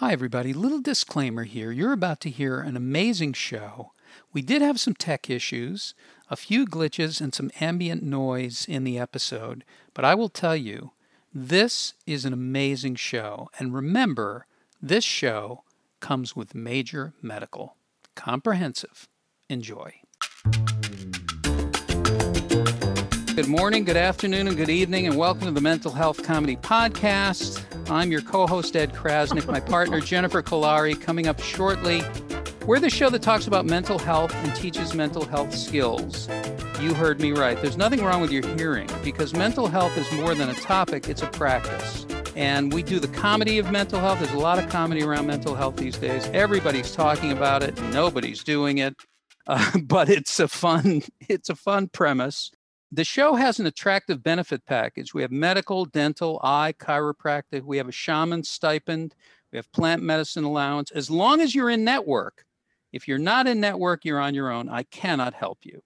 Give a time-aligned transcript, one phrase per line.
[0.00, 0.54] Hi, everybody.
[0.54, 1.70] Little disclaimer here.
[1.70, 3.92] You're about to hear an amazing show.
[4.32, 5.92] We did have some tech issues,
[6.30, 10.92] a few glitches, and some ambient noise in the episode, but I will tell you,
[11.34, 13.50] this is an amazing show.
[13.58, 14.46] And remember,
[14.80, 15.64] this show
[16.00, 17.76] comes with major medical.
[18.14, 19.06] Comprehensive.
[19.50, 20.00] Enjoy.
[23.36, 27.64] Good morning, good afternoon, and good evening, and welcome to the Mental Health Comedy Podcast.
[27.88, 32.02] I'm your co host, Ed Krasnick, my partner, Jennifer Kolari, coming up shortly.
[32.66, 36.28] We're the show that talks about mental health and teaches mental health skills.
[36.80, 37.56] You heard me right.
[37.62, 41.22] There's nothing wrong with your hearing because mental health is more than a topic, it's
[41.22, 42.06] a practice.
[42.34, 44.18] And we do the comedy of mental health.
[44.18, 46.26] There's a lot of comedy around mental health these days.
[46.32, 48.96] Everybody's talking about it, nobody's doing it.
[49.46, 52.52] Uh, but it's a fun it's a fun premise
[52.92, 55.14] the show has an attractive benefit package.
[55.14, 57.62] We have medical, dental, eye, chiropractic.
[57.62, 59.14] We have a shaman stipend.
[59.52, 60.90] We have plant medicine allowance.
[60.90, 62.44] As long as you're in network,
[62.92, 64.68] if you're not in network, you're on your own.
[64.68, 65.80] I cannot help you.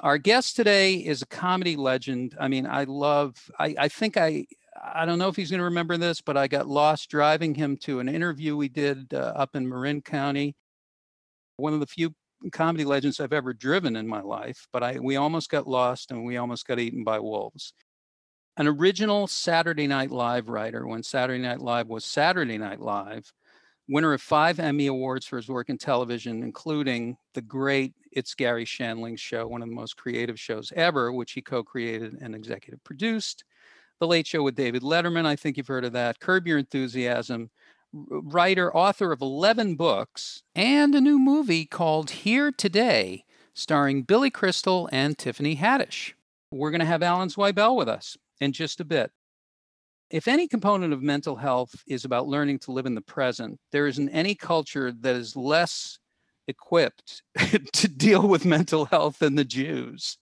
[0.00, 2.36] Our guest today is a comedy legend.
[2.40, 4.46] I mean, I love, I, I think I,
[4.82, 7.76] I don't know if he's going to remember this, but I got lost driving him
[7.78, 10.56] to an interview we did uh, up in Marin County.
[11.56, 12.14] One of the few
[12.50, 16.24] comedy legends I've ever driven in my life, but I we almost got lost and
[16.24, 17.72] we almost got eaten by wolves.
[18.56, 23.32] An original Saturday Night Live writer when Saturday Night Live was Saturday Night Live,
[23.88, 28.64] winner of five Emmy Awards for his work in television, including the great It's Garry
[28.64, 32.82] Shandling show, one of the most creative shows ever, which he co created and executive
[32.84, 33.44] produced.
[34.00, 36.18] The Late Show with David Letterman, I think you've heard of that.
[36.18, 37.50] Curb Your Enthusiasm,
[37.92, 44.88] writer, author of 11 books, and a new movie called Here Today, starring Billy Crystal
[44.92, 46.14] and Tiffany Haddish.
[46.50, 49.10] We're going to have Alan Zweibel with us in just a bit.
[50.10, 53.86] If any component of mental health is about learning to live in the present, there
[53.86, 55.98] isn't any culture that is less
[56.48, 57.22] equipped
[57.72, 60.18] to deal with mental health than the Jews.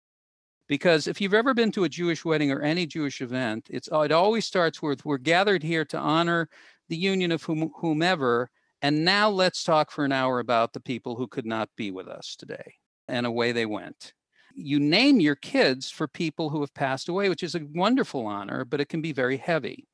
[0.68, 4.12] Because if you've ever been to a Jewish wedding or any Jewish event, it's it
[4.12, 6.50] always starts with we're gathered here to honor
[6.90, 8.50] the union of whom, whomever.
[8.82, 12.08] And now let's talk for an hour about the people who could not be with
[12.08, 12.76] us today.
[13.08, 14.14] And away they went.
[14.56, 18.64] You name your kids for people who have passed away, which is a wonderful honor,
[18.64, 19.88] but it can be very heavy.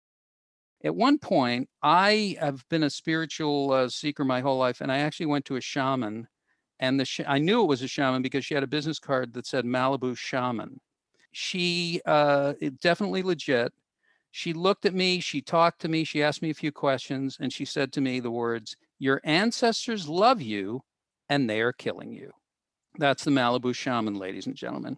[0.84, 5.00] At one point, I have been a spiritual uh, seeker my whole life, and I
[5.00, 6.28] actually went to a shaman.
[6.80, 9.34] And the sh- I knew it was a shaman because she had a business card
[9.34, 10.80] that said Malibu Shaman.
[11.32, 13.72] She uh, definitely legit
[14.32, 17.52] she looked at me, she talked to me, she asked me a few questions, and
[17.52, 20.82] she said to me the words, Your ancestors love you
[21.30, 22.32] and they are killing you.
[22.98, 24.98] That's the Malibu shaman, ladies and gentlemen.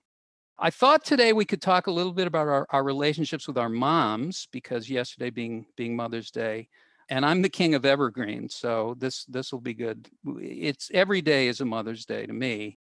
[0.59, 3.69] I thought today we could talk a little bit about our, our relationships with our
[3.69, 6.69] moms because yesterday being being Mother's Day,
[7.09, 10.09] and I'm the king of evergreen, so this this will be good.
[10.25, 12.77] It's every day is a Mother's Day to me.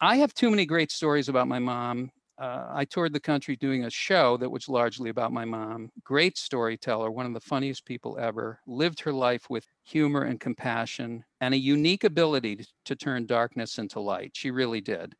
[0.00, 3.84] I have too many great stories about my mom uh, I toured the country doing
[3.84, 5.90] a show that was largely about my mom.
[6.02, 11.24] Great storyteller, one of the funniest people ever, lived her life with humor and compassion
[11.40, 14.32] and a unique ability to, turn darkness into light.
[14.34, 15.14] She really did.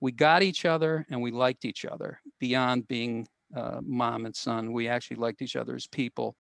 [0.00, 4.72] We got each other and we liked each other beyond being uh, mom and son.
[4.72, 6.36] We actually liked each other as people.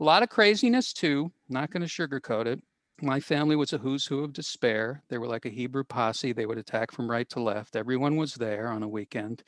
[0.00, 2.60] A lot of craziness too, not going to sugarcoat it.
[3.02, 5.02] My family was a who's who of despair.
[5.08, 6.32] They were like a Hebrew posse.
[6.32, 7.74] They would attack from right to left.
[7.74, 9.42] Everyone was there on a weekend.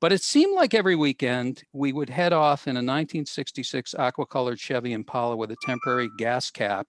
[0.00, 4.58] But it seemed like every weekend we would head off in a 1966 aqua colored
[4.58, 6.86] Chevy Impala with a temporary gas cap.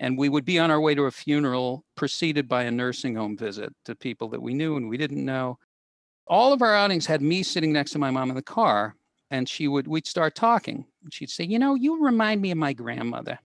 [0.00, 3.36] And we would be on our way to a funeral preceded by a nursing home
[3.36, 5.58] visit to people that we knew and we didn't know.
[6.26, 8.96] All of our outings had me sitting next to my mom in the car,
[9.30, 10.86] and she would, we'd start talking.
[11.10, 13.38] She'd say, You know, you remind me of my grandmother.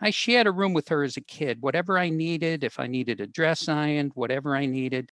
[0.00, 1.62] I shared a room with her as a kid.
[1.62, 5.10] Whatever I needed, if I needed a dress ironed, whatever I needed,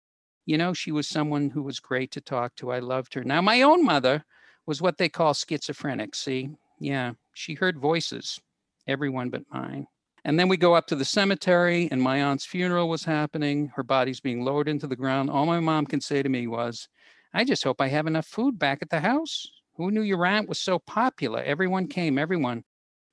[0.47, 2.73] you know, she was someone who was great to talk to.
[2.73, 3.23] I loved her.
[3.23, 4.25] Now, my own mother
[4.67, 6.15] was what they call schizophrenic.
[6.15, 8.41] See, yeah, she heard voices,
[8.87, 9.87] everyone but mine.
[10.25, 13.73] And then we go up to the cemetery, and my aunt's funeral was happening.
[13.75, 15.31] Her body's being lowered into the ground.
[15.31, 16.89] All my mom can say to me was,
[17.33, 19.47] I just hope I have enough food back at the house.
[19.77, 21.43] Who knew your aunt was so popular?
[21.43, 22.65] Everyone came, everyone.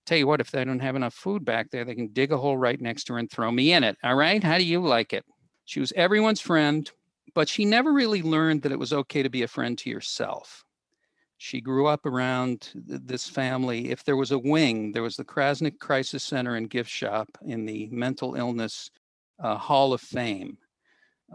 [0.08, 2.38] Tell you what, if they don't have enough food back there, they can dig a
[2.38, 3.98] hole right next to her and throw me in it.
[4.04, 4.42] All right?
[4.42, 5.26] How do you like it?
[5.66, 6.90] She was everyone's friend,
[7.36, 10.64] but she never really learned that it was okay to be a friend to yourself.
[11.40, 13.92] She grew up around this family.
[13.92, 17.66] If there was a wing, there was the Krasnick Crisis Center and Gift Shop in
[17.66, 18.90] the Mental Illness
[19.44, 20.58] uh, Hall of Fame.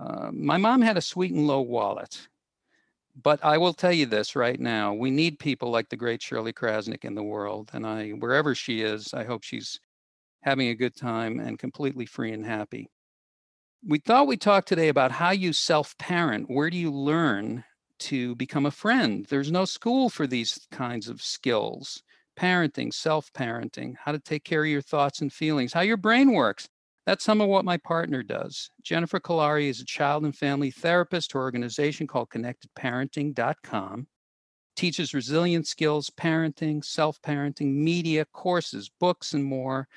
[0.01, 2.27] Uh, my mom had a sweet and low wallet.
[3.15, 6.53] But I will tell you this right now: we need people like the great Shirley
[6.53, 9.81] Krasnick in the world, and I, wherever she is, I hope she's
[10.43, 12.89] having a good time, and completely free and happy.
[13.87, 16.49] We thought we'd talk today about how you self parent.
[16.51, 17.65] Where do you learn
[18.01, 19.27] to become a friend?
[19.27, 22.03] There's no school for these kinds of skills
[22.37, 26.33] parenting, self parenting, how to take care of your thoughts and feelings, how your brain
[26.33, 26.69] works.
[27.05, 28.71] That's some of what my partner does.
[28.83, 31.33] Jennifer Kolari is a child and family therapist.
[31.33, 34.07] Her organization called connectedparenting.com
[34.77, 39.89] teaches resilience skills, parenting, self parenting, media, courses, books, and more.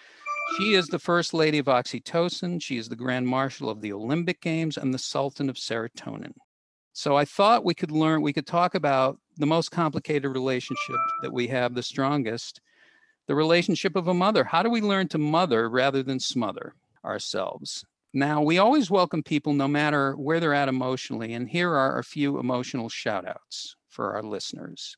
[0.57, 2.61] She is the First Lady of Oxytocin.
[2.61, 6.33] She is the Grand Marshal of the Olympic Games and the Sultan of Serotonin.
[6.93, 11.33] So I thought we could learn, we could talk about the most complicated relationship that
[11.33, 12.61] we have, the strongest,
[13.27, 14.43] the relationship of a mother.
[14.43, 16.73] How do we learn to mother rather than smother
[17.05, 17.85] ourselves?
[18.13, 22.03] Now, we always welcome people no matter where they're at emotionally, and here are a
[22.03, 24.95] few emotional shout outs for our listeners.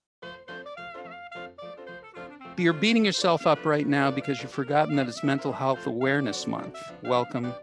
[2.57, 6.79] You're beating yourself up right now because you've forgotten that it's Mental Health Awareness Month.
[7.03, 7.53] Welcome.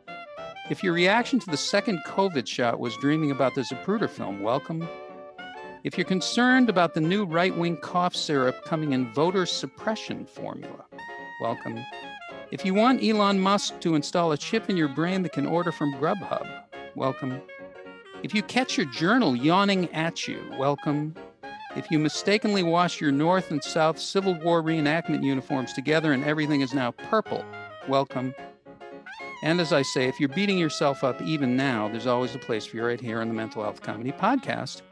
[0.70, 4.88] If your reaction to the second COVID shot was dreaming about the Zapruder film, welcome.
[5.84, 10.84] If you're concerned about the new right wing cough syrup coming in voter suppression formula,
[11.40, 11.78] welcome.
[12.54, 15.72] If you want Elon Musk to install a chip in your brain that can order
[15.72, 16.48] from Grubhub,
[16.94, 17.42] welcome.
[18.22, 21.16] If you catch your journal yawning at you, welcome.
[21.74, 26.60] If you mistakenly wash your North and South Civil War reenactment uniforms together and everything
[26.60, 27.44] is now purple,
[27.88, 28.32] welcome.
[29.42, 32.64] And as I say, if you're beating yourself up even now, there's always a place
[32.66, 34.82] for you right here on the Mental Health Comedy Podcast.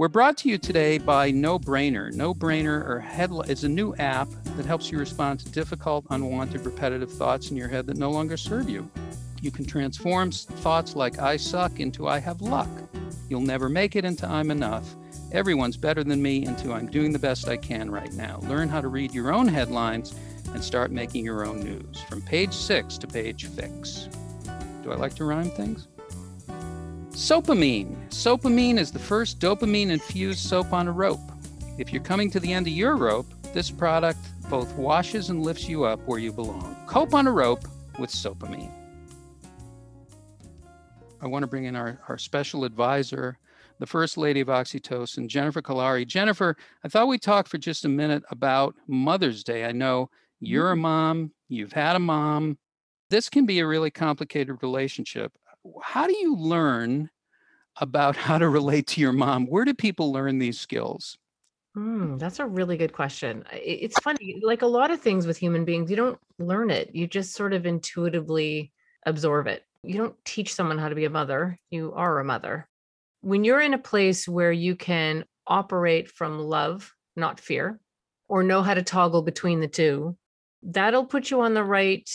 [0.00, 2.10] We're brought to you today by No Brainer.
[2.10, 6.64] No Brainer or Headli- is a new app that helps you respond to difficult, unwanted,
[6.64, 8.90] repetitive thoughts in your head that no longer serve you.
[9.42, 12.70] You can transform thoughts like I suck into I have luck.
[13.28, 14.88] You'll never make it into I'm enough.
[15.32, 18.38] Everyone's better than me into I'm doing the best I can right now.
[18.44, 20.14] Learn how to read your own headlines
[20.54, 24.08] and start making your own news from page six to page fix.
[24.82, 25.88] Do I like to rhyme things?
[27.24, 27.94] Soapamine.
[28.08, 31.20] Sopamine is the first dopamine infused soap on a rope.
[31.76, 34.18] If you're coming to the end of your rope, this product
[34.48, 36.74] both washes and lifts you up where you belong.
[36.86, 37.66] Cope on a rope
[37.98, 38.72] with Sopamine.
[41.20, 43.36] I want to bring in our, our special advisor,
[43.80, 46.06] the First Lady of Oxytocin, Jennifer Kolari.
[46.06, 49.66] Jennifer, I thought we'd talk for just a minute about Mother's Day.
[49.66, 50.08] I know
[50.40, 50.80] you're a Mm.
[50.80, 52.56] mom, you've had a mom.
[53.10, 55.32] This can be a really complicated relationship.
[55.82, 57.10] How do you learn
[57.80, 59.46] about how to relate to your mom?
[59.46, 61.18] Where do people learn these skills?
[61.76, 63.44] Mm, that's a really good question.
[63.52, 66.94] It's funny, like a lot of things with human beings, you don't learn it.
[66.94, 68.72] You just sort of intuitively
[69.06, 69.64] absorb it.
[69.82, 71.58] You don't teach someone how to be a mother.
[71.70, 72.68] You are a mother.
[73.20, 77.78] When you're in a place where you can operate from love, not fear,
[78.28, 80.16] or know how to toggle between the two,
[80.62, 82.08] that'll put you on the right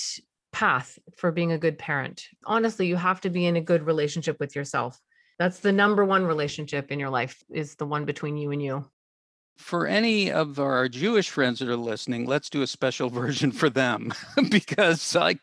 [0.55, 2.29] path for being a good parent.
[2.45, 5.01] Honestly, you have to be in a good relationship with yourself.
[5.37, 8.85] That's the number one relationship in your life is the one between you and you.
[9.57, 13.69] For any of our Jewish friends that are listening, let's do a special version for
[13.69, 14.13] them
[14.49, 15.39] because like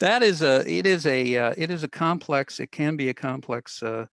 [0.00, 3.14] that is a it is a uh, it is a complex it can be a
[3.14, 4.06] complex uh,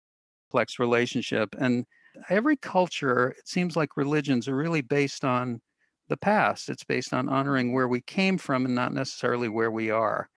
[0.50, 1.84] complex relationship and
[2.28, 5.60] every culture it seems like religions are really based on
[6.08, 9.90] the past it's based on honoring where we came from and not necessarily where we
[9.90, 10.28] are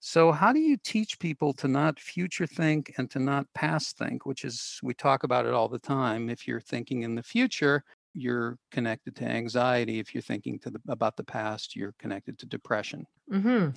[0.00, 4.26] so how do you teach people to not future think and to not past think
[4.26, 7.82] which is we talk about it all the time if you're thinking in the future
[8.12, 13.04] you're connected to anxiety if you're thinking the, about the past you're connected to depression
[13.32, 13.70] Mm-hmm.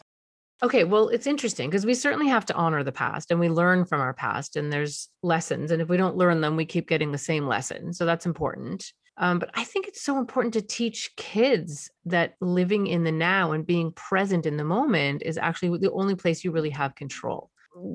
[0.64, 3.86] Okay, well, it's interesting because we certainly have to honor the past and we learn
[3.86, 5.70] from our past, and there's lessons.
[5.70, 7.94] And if we don't learn them, we keep getting the same lesson.
[7.94, 8.92] So that's important.
[9.20, 13.52] Um, but I think it's so important to teach kids that living in the now
[13.52, 17.50] and being present in the moment is actually the only place you really have control.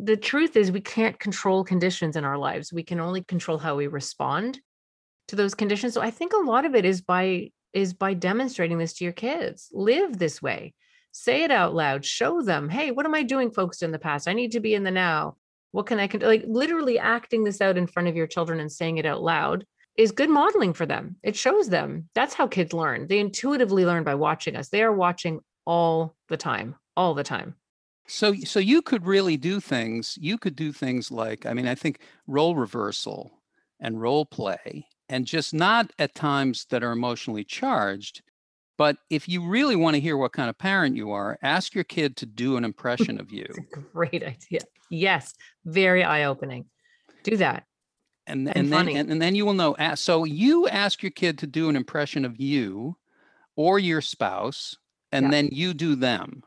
[0.04, 2.72] The truth is, we can't control conditions in our lives.
[2.72, 4.60] We can only control how we respond
[5.28, 5.94] to those conditions.
[5.94, 9.14] So I think a lot of it is by is by demonstrating this to your
[9.14, 9.68] kids.
[9.72, 10.74] Live this way
[11.12, 14.26] say it out loud show them hey what am i doing focused in the past
[14.26, 15.36] i need to be in the now
[15.70, 18.72] what can i can like literally acting this out in front of your children and
[18.72, 21.16] saying it out loud is good modeling for them.
[21.22, 22.08] It shows them.
[22.14, 23.06] That's how kids learn.
[23.08, 24.68] They intuitively learn by watching us.
[24.68, 27.54] They are watching all the time all the time.
[28.06, 31.74] So so you could really do things you could do things like i mean i
[31.74, 33.30] think role reversal
[33.80, 38.22] and role play and just not at times that are emotionally charged
[38.76, 41.84] but if you really want to hear what kind of parent you are, ask your
[41.84, 43.46] kid to do an impression of you.
[43.92, 44.60] great idea.
[44.90, 45.34] Yes
[45.64, 46.66] very eye-opening.
[47.22, 47.64] Do that
[48.26, 49.74] And, And and, then and, and then you will know.
[49.96, 52.96] So you ask your kid to do an impression of you
[53.56, 54.76] or your spouse,
[55.10, 55.30] and Yeah.
[55.30, 56.42] then you do them.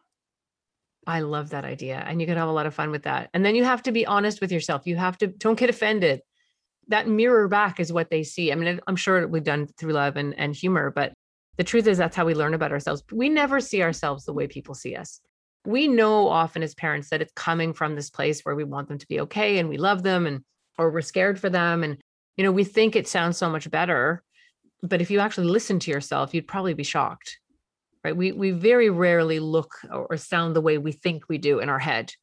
[1.08, 2.03] I love that idea.
[2.08, 3.29] And you can have a lot of fun with that.
[3.34, 4.88] And then you have to be honest with yourself.
[4.88, 6.22] You have to, don't get offended.
[6.88, 8.51] That mirror back is what they see.
[8.51, 11.13] I mean, I'm sure we've done through love and, and humor, but
[11.58, 13.03] the truth is that's how we learn about ourselves.
[13.12, 15.22] We never see ourselves the way people see us.
[15.65, 18.98] We know often as parents that it's coming from this place where we want them
[18.98, 20.41] to be okay and we love them and
[20.77, 21.84] or we're scared for them.
[21.84, 21.98] And,
[22.38, 24.24] you know, we think it sounds so much better.
[24.84, 27.39] But if you actually listen to yourself, you'd probably be shocked
[28.05, 28.15] right?
[28.15, 31.79] We we very rarely look or sound the way we think we do in our
[31.79, 32.13] head.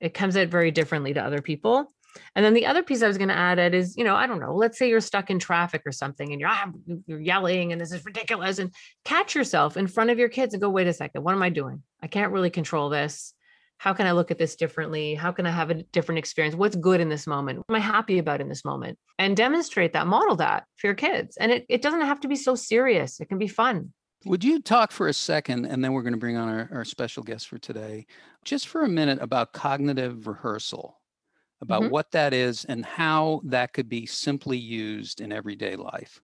[0.00, 1.86] It comes out very differently to other people.
[2.34, 4.26] And then the other piece I was going to add it is, you know, I
[4.26, 6.70] don't know, let's say you're stuck in traffic or something and you're, ah,
[7.06, 8.74] you're yelling and this is ridiculous and
[9.04, 11.50] catch yourself in front of your kids and go, wait a second, what am I
[11.50, 11.82] doing?
[12.02, 13.34] I can't really control this.
[13.78, 15.14] How can I look at this differently?
[15.14, 16.56] How can I have a different experience?
[16.56, 17.58] What's good in this moment?
[17.58, 18.98] What am I happy about in this moment?
[19.18, 21.36] And demonstrate that, model that for your kids.
[21.36, 23.20] And it, it doesn't have to be so serious.
[23.20, 23.92] It can be fun.
[24.24, 26.84] Would you talk for a second, and then we're going to bring on our, our
[26.84, 28.04] special guest for today,
[28.44, 31.00] just for a minute about cognitive rehearsal,
[31.60, 31.92] about mm-hmm.
[31.92, 36.20] what that is and how that could be simply used in everyday life?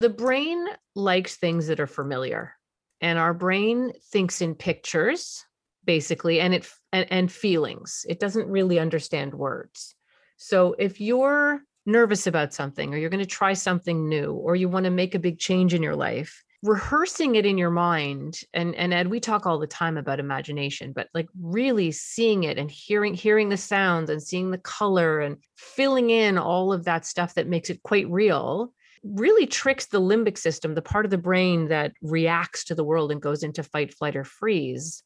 [0.00, 2.54] The brain likes things that are familiar,
[3.02, 5.44] and our brain thinks in pictures,
[5.84, 8.06] basically, and it and, and feelings.
[8.08, 9.94] It doesn't really understand words.
[10.36, 14.68] So if you're nervous about something, or you're going to try something new, or you
[14.68, 18.74] want to make a big change in your life, rehearsing it in your mind and
[18.74, 22.68] and ed we talk all the time about imagination but like really seeing it and
[22.68, 27.34] hearing hearing the sounds and seeing the color and filling in all of that stuff
[27.34, 28.72] that makes it quite real
[29.04, 33.12] really tricks the limbic system the part of the brain that reacts to the world
[33.12, 35.04] and goes into fight flight or freeze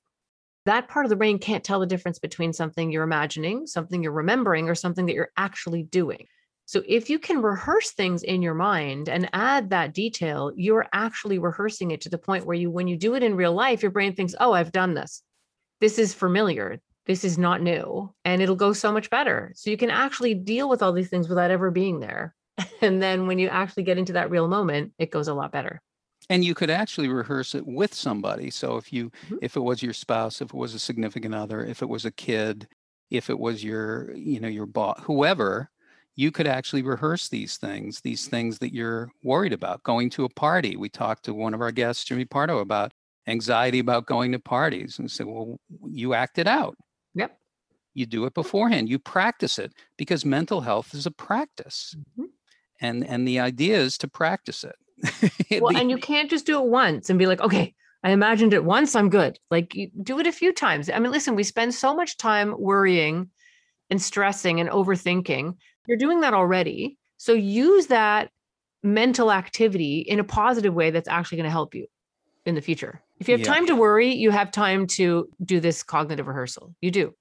[0.65, 4.13] that part of the brain can't tell the difference between something you're imagining something you're
[4.13, 6.27] remembering or something that you're actually doing
[6.65, 11.39] so if you can rehearse things in your mind and add that detail, you're actually
[11.39, 13.91] rehearsing it to the point where you, when you do it in real life, your
[13.91, 15.23] brain thinks, oh, I've done this.
[15.81, 16.81] This is familiar.
[17.05, 18.15] This is not new.
[18.25, 19.53] And it'll go so much better.
[19.55, 22.35] So you can actually deal with all these things without ever being there.
[22.81, 25.81] And then when you actually get into that real moment, it goes a lot better
[26.31, 29.37] and you could actually rehearse it with somebody so if you mm-hmm.
[29.43, 32.13] if it was your spouse if it was a significant other if it was a
[32.13, 32.67] kid
[33.11, 35.71] if it was your you know your boss whoever
[36.15, 39.83] you could actually rehearse these things, these things that you're worried about.
[39.83, 40.77] Going to a party.
[40.77, 42.93] We talked to one of our guests, Jimmy Pardo, about
[43.27, 46.77] anxiety about going to parties and said, well, you act it out.
[47.15, 47.37] Yep.
[47.95, 48.89] You do it beforehand.
[48.89, 51.95] You practice it because mental health is a practice.
[51.99, 52.25] Mm-hmm.
[52.81, 54.75] And and the idea is to practice it.
[55.61, 58.65] well, and you can't just do it once and be like, okay, I imagined it
[58.65, 59.39] once, I'm good.
[59.51, 60.91] Like you do it a few times.
[60.91, 63.31] I mean, listen, we spend so much time worrying
[63.91, 65.55] and stressing and overthinking
[65.87, 66.99] you're doing that already.
[67.17, 68.31] So use that
[68.83, 71.87] mental activity in a positive way that's actually going to help you
[72.45, 73.01] in the future.
[73.21, 73.53] If you have yeah.
[73.53, 76.75] time to worry, you have time to do this cognitive rehearsal.
[76.81, 77.15] You do.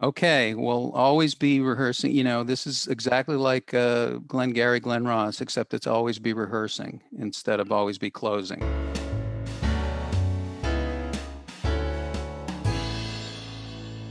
[0.00, 2.12] Okay, well, always be rehearsing.
[2.12, 6.32] You know, this is exactly like uh, Glenn Gary, Glen Ross, except it's always be
[6.32, 8.60] rehearsing instead of always be closing.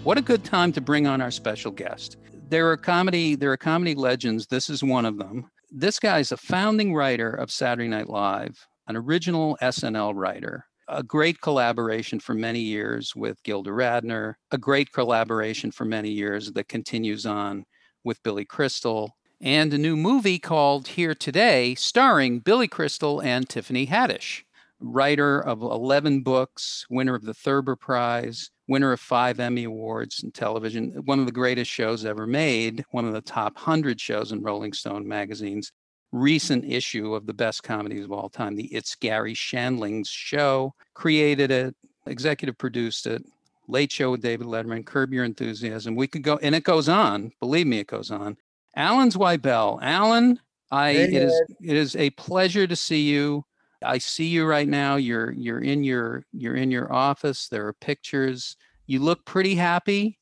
[0.04, 2.18] What a good time to bring on our special guest
[2.50, 6.32] there are comedy there are comedy legends this is one of them this guy is
[6.32, 12.34] a founding writer of saturday night live an original snl writer a great collaboration for
[12.34, 17.66] many years with gilda radner a great collaboration for many years that continues on
[18.04, 23.86] with billy crystal and a new movie called here today starring billy crystal and tiffany
[23.86, 24.44] haddish.
[24.80, 30.32] Writer of 11 books winner of the thurber prize winner of five Emmy Awards in
[30.32, 34.42] television, one of the greatest shows ever made, one of the top 100 shows in
[34.42, 35.72] Rolling Stone magazine's
[36.12, 41.52] recent issue of the best comedies of all time, the It's Garry Shandling's Show, created
[41.52, 43.24] it, executive produced it,
[43.68, 45.96] Late Show with David Letterman, Curb Your Enthusiasm.
[45.96, 47.32] We could go, and it goes on.
[47.40, 48.38] Believe me, it goes on.
[48.76, 49.80] Alan Zweibel.
[49.82, 50.40] Alan,
[50.72, 53.44] I hey, it is it is a pleasure to see you.
[53.84, 54.96] I see you right now.
[54.96, 57.48] You're you're in your you're in your office.
[57.48, 58.56] There are pictures.
[58.86, 60.20] You look pretty happy.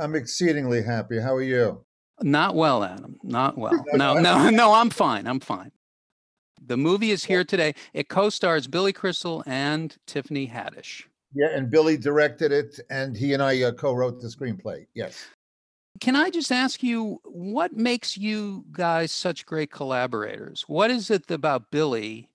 [0.00, 1.20] I'm exceedingly happy.
[1.20, 1.85] How are you?
[2.22, 3.18] Not well, Adam.
[3.22, 3.84] Not well.
[3.92, 4.72] No, no, no.
[4.72, 5.26] I'm fine.
[5.26, 5.70] I'm fine.
[6.64, 7.74] The movie is here today.
[7.92, 11.04] It co-stars Billy Crystal and Tiffany Haddish.
[11.34, 14.86] Yeah, and Billy directed it, and he and I uh, co-wrote the screenplay.
[14.94, 15.26] Yes.
[16.00, 20.64] Can I just ask you what makes you guys such great collaborators?
[20.66, 22.30] What is it about Billy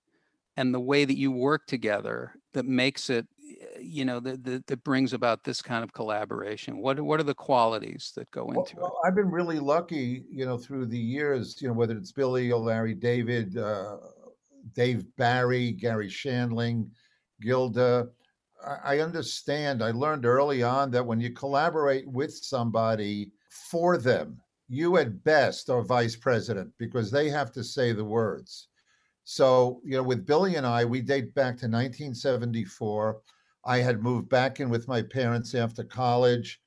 [0.56, 3.26] and the way that you work together that makes it
[3.82, 7.34] you know that, that, that brings about this kind of collaboration what what are the
[7.34, 11.60] qualities that go into well, it i've been really lucky you know through the years
[11.60, 13.96] you know whether it's billy or larry david uh,
[14.74, 16.88] dave barry Garry shandling
[17.40, 18.08] gilda
[18.84, 19.82] I understand.
[19.82, 25.68] I learned early on that when you collaborate with somebody for them, you at best
[25.68, 28.68] are vice president because they have to say the words.
[29.24, 33.20] So, you know, with Billy and I, we date back to 1974.
[33.64, 36.60] I had moved back in with my parents after college.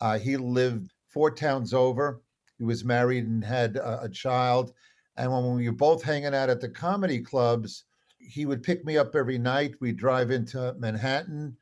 [0.00, 2.22] Uh, he lived four towns over.
[2.58, 4.72] He was married and had a, a child.
[5.16, 7.84] And when we were both hanging out at the comedy clubs,
[8.18, 9.74] he would pick me up every night.
[9.80, 11.56] We'd drive into Manhattan.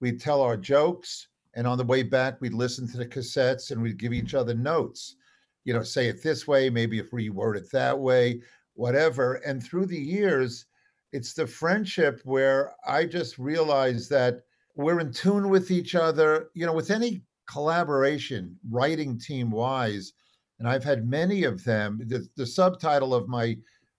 [0.00, 1.28] We'd tell our jokes.
[1.54, 4.54] And on the way back, we'd listen to the cassettes and we'd give each other
[4.54, 5.16] notes.
[5.64, 8.42] You know, say it this way, maybe if we word it that way,
[8.74, 9.34] whatever.
[9.46, 10.66] And through the years,
[11.14, 14.40] it's the friendship where I just realized that
[14.74, 16.50] we're in tune with each other.
[16.54, 20.12] You know, with any collaboration, writing team wise,
[20.58, 22.00] and I've had many of them.
[22.06, 23.56] The, the subtitle of my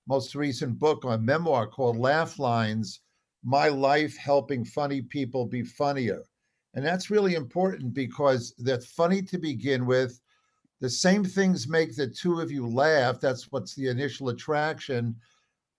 [0.10, 3.00] most recent book, a memoir called Laugh Lines
[3.46, 6.22] My Life Helping Funny People Be Funnier.
[6.74, 10.20] And that's really important because they're funny to begin with.
[10.82, 13.22] The same things make the two of you laugh.
[13.22, 15.16] That's what's the initial attraction.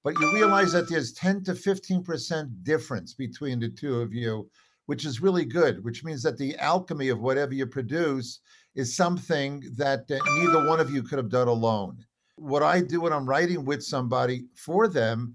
[0.07, 4.49] But you realize that there's 10 to 15% difference between the two of you,
[4.87, 8.39] which is really good, which means that the alchemy of whatever you produce
[8.75, 11.99] is something that uh, neither one of you could have done alone
[12.37, 15.35] what I do when I'm writing with somebody for them,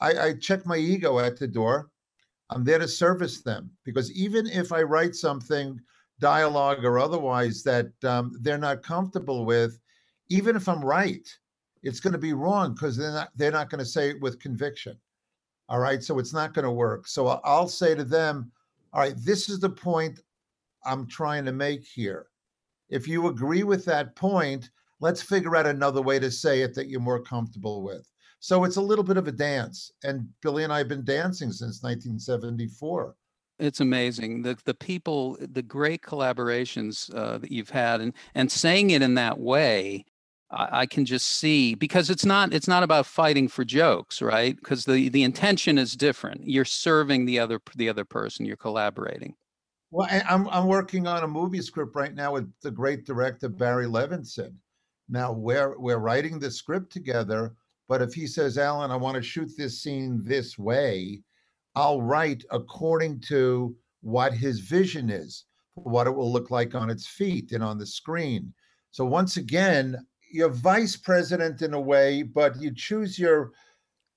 [0.00, 1.90] I, I check my ego at the door.
[2.50, 5.80] I'm there to service them because even if I write something,
[6.20, 9.80] dialogue or otherwise, that um, they're not comfortable with,
[10.28, 11.26] even if I'm right,
[11.82, 14.40] it's going to be wrong because they're not they're not going to say it with
[14.40, 14.96] conviction.
[15.68, 17.06] All right, so it's not going to work.
[17.06, 18.50] So I'll say to them,
[18.92, 20.20] all right, this is the point
[20.84, 22.26] I'm trying to make here.
[22.90, 24.70] If you agree with that point,
[25.00, 28.06] let's figure out another way to say it that you're more comfortable with.
[28.40, 29.92] So it's a little bit of a dance.
[30.02, 33.14] And Billy and I have been dancing since 1974.
[33.58, 38.90] It's amazing the the people, the great collaborations uh, that you've had, and and saying
[38.90, 40.04] it in that way,
[40.52, 44.54] I, can just see because it's not it's not about fighting for jokes, right?
[44.54, 46.46] Because the the intention is different.
[46.46, 48.46] You're serving the other the other person.
[48.46, 49.34] You're collaborating.
[49.90, 53.86] Well, I'm I'm working on a movie script right now with the great director Barry
[53.86, 54.54] Levinson,
[55.12, 57.54] now we're we're writing the script together,
[57.86, 61.22] but if he says, Alan, I want to shoot this scene this way,
[61.74, 67.06] I'll write according to what his vision is, what it will look like on its
[67.06, 68.54] feet and on the screen.
[68.90, 69.98] So once again,
[70.32, 73.52] you're vice president in a way, but you choose your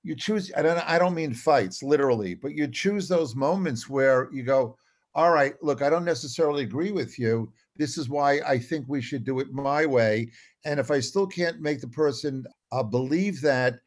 [0.02, 4.28] you choose I don't I don't mean fights literally, but you choose those moments where
[4.32, 4.76] you go,
[5.14, 7.52] all right, look, I don't necessarily agree with you.
[7.76, 10.30] This is why I think we should do it my way.
[10.64, 13.80] And if I still can't make the person uh, believe that,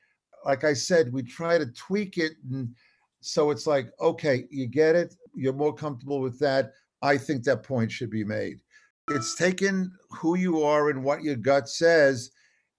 [0.45, 2.33] like I said, we try to tweak it.
[2.49, 2.75] And
[3.21, 5.15] so it's like, okay, you get it.
[5.35, 6.71] You're more comfortable with that.
[7.01, 8.59] I think that point should be made.
[9.09, 12.31] It's taking who you are and what your gut says,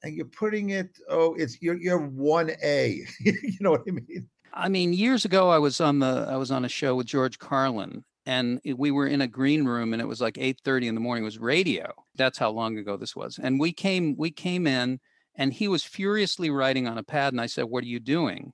[0.03, 0.97] and you're putting it.
[1.09, 3.05] Oh, it's you're you're one A.
[3.21, 4.29] you know what I mean?
[4.53, 7.38] I mean, years ago, I was on the I was on a show with George
[7.38, 11.01] Carlin, and we were in a green room and it was like 8:30 in the
[11.01, 14.66] morning it was radio that's how long ago this was and we came we came
[14.66, 15.01] in
[15.35, 18.53] and he was furiously writing on a pad and I said what are you doing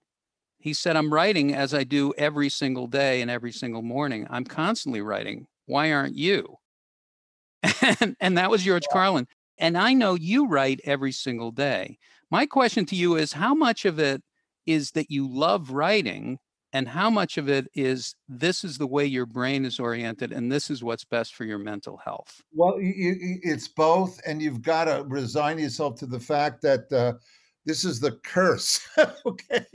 [0.59, 4.45] he said I'm writing as I do every single day and every single morning I'm
[4.45, 6.57] constantly writing why aren't you
[8.01, 9.27] and, and that was George Carlin.
[9.59, 11.99] And I know you write every single day.
[12.31, 14.23] My question to you is how much of it
[14.67, 16.39] is that you love writing
[16.73, 20.51] and how much of it is this is the way your brain is oriented and
[20.51, 22.43] this is what's best for your mental health?
[22.53, 27.15] Well you, it's both and you've got to resign yourself to the fact that uh,
[27.65, 28.87] this is the curse
[29.27, 29.67] okay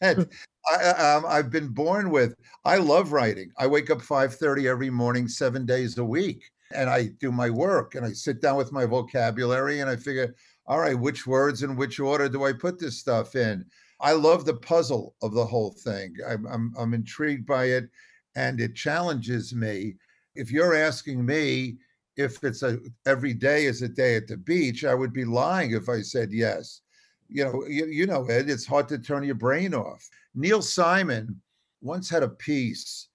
[0.00, 0.28] that
[0.70, 2.34] I, um, i've been born with.
[2.66, 3.50] I love writing.
[3.58, 6.42] I wake up 5.30 every morning seven days a week
[6.74, 10.34] and i do my work and i sit down with my vocabulary and i figure
[10.66, 13.64] all right which words in which order do i put this stuff in
[14.00, 16.14] I love the puzzle of the whole thing.
[16.26, 17.88] I'm, I'm, I'm intrigued by it,
[18.36, 19.96] and it challenges me.
[20.34, 21.78] If you're asking me
[22.16, 25.72] if it's a every day is a day at the beach, I would be lying
[25.72, 26.82] if I said yes.
[27.28, 30.08] You know, you, you know, Ed, it's hard to turn your brain off.
[30.34, 31.40] Neil Simon
[31.80, 33.08] once had a piece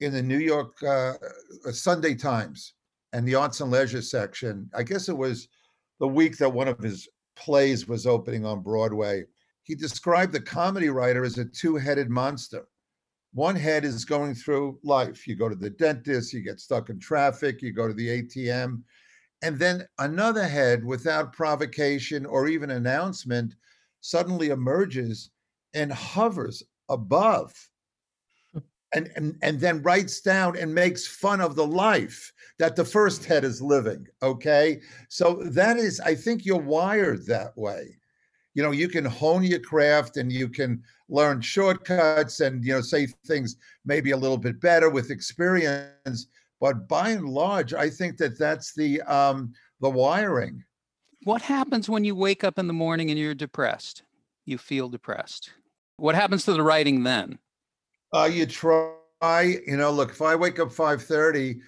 [0.00, 1.14] in the New York uh,
[1.66, 2.74] uh Sunday Times
[3.12, 4.70] and the arts and leisure section.
[4.74, 5.48] I guess it was
[6.00, 9.24] the week that one of his plays was opening on Broadway
[9.68, 12.66] he described the comedy writer as a two headed monster.
[13.34, 15.28] One head is going through life.
[15.28, 18.82] You go to the dentist, you get stuck in traffic, you go to the ATM.
[19.42, 23.54] And then another head, without provocation or even announcement,
[24.00, 25.32] suddenly emerges
[25.74, 27.52] and hovers above
[28.94, 33.24] and, and and then writes down and makes fun of the life that the first
[33.24, 34.80] head is living okay?
[35.08, 37.96] So that is i think you're wired that way.
[38.54, 42.80] You know you can hone your craft and you can learn shortcuts and you know
[42.80, 46.26] say things maybe a little bit better with experience
[46.60, 50.64] but by and large i think that that's the um the wiring.
[51.24, 54.02] What happens when you wake up in the morning and you're depressed?
[54.44, 55.50] You feel depressed.
[55.96, 57.38] What happens to the writing then
[58.12, 61.60] uh, you try, you know, look, if I wake up 5:30,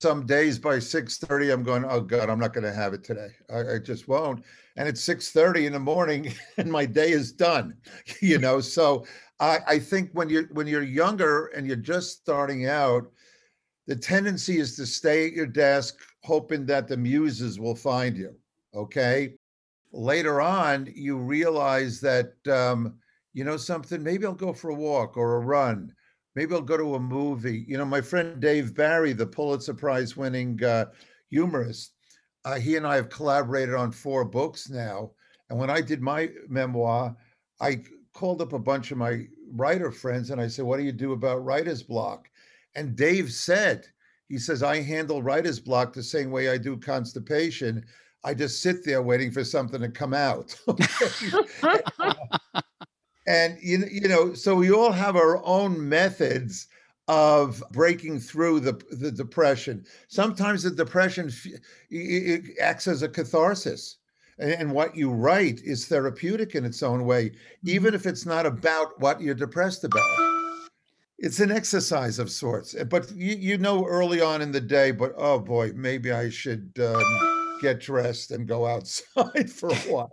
[0.00, 3.28] some days by 6:30, I'm going, oh God, I'm not going to have it today.
[3.52, 4.44] I, I just won't.
[4.76, 7.76] And it's 6:30 in the morning and my day is done,
[8.20, 8.60] you know.
[8.60, 9.06] So
[9.40, 13.10] I, I think when you're when you're younger and you're just starting out,
[13.86, 18.34] the tendency is to stay at your desk hoping that the muses will find you.
[18.74, 19.34] Okay.
[19.92, 22.94] Later on, you realize that um,
[23.32, 25.92] you know something, maybe I'll go for a walk or a run.
[26.34, 27.64] Maybe I'll go to a movie.
[27.66, 30.86] You know, my friend Dave Barry, the Pulitzer Prize winning uh,
[31.30, 31.94] humorist,
[32.44, 35.12] uh, he and I have collaborated on four books now.
[35.50, 37.14] And when I did my memoir,
[37.60, 37.82] I
[38.14, 41.12] called up a bunch of my writer friends and I said, What do you do
[41.12, 42.28] about writer's block?
[42.74, 43.86] And Dave said,
[44.28, 47.84] He says, I handle writer's block the same way I do constipation.
[48.24, 50.56] I just sit there waiting for something to come out.
[53.26, 56.68] and you you know so we all have our own methods
[57.08, 61.30] of breaking through the the depression sometimes the depression
[61.90, 63.96] it acts as a catharsis
[64.38, 67.30] and what you write is therapeutic in its own way
[67.64, 67.96] even mm-hmm.
[67.96, 70.06] if it's not about what you're depressed about
[71.18, 75.12] it's an exercise of sorts but you, you know early on in the day but
[75.16, 80.12] oh boy maybe i should um, get dressed and go outside for a while.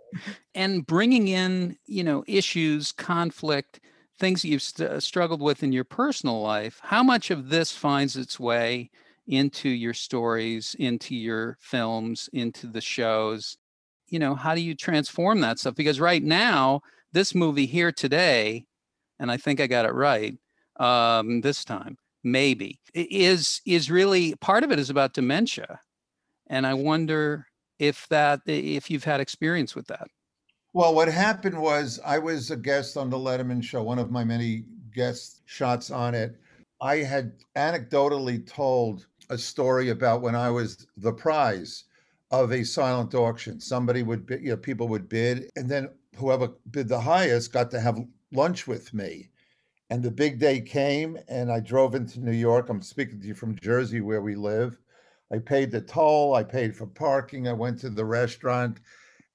[0.56, 3.80] and bringing in, you know, issues, conflict,
[4.20, 8.16] things you've st- uh, struggled with in your personal life, how much of this finds
[8.16, 8.90] its way
[9.28, 13.58] into your stories, into your films, into the shows?
[14.08, 15.76] You know, how do you transform that stuff?
[15.76, 16.82] Because right now,
[17.12, 18.66] this movie here today,
[19.20, 20.38] and I think I got it right
[20.80, 25.80] um, this time, maybe is is really part of it is about dementia
[26.50, 27.46] and I wonder
[27.78, 30.08] if that if you've had experience with that.
[30.74, 34.24] Well, what happened was I was a guest on the Letterman show, one of my
[34.24, 36.36] many guest shots on it.
[36.82, 41.86] I had anecdotally told a story about when I was the prize
[42.32, 43.60] of a silent auction.
[43.60, 47.72] Somebody would bid, you know, people would bid, and then whoever bid the highest got
[47.72, 48.00] to have
[48.32, 49.30] lunch with me.
[49.90, 52.70] And the big day came, and I drove into New York.
[52.70, 54.78] I'm speaking to you from Jersey, where we live.
[55.32, 58.80] I paid the toll, I paid for parking, I went to the restaurant,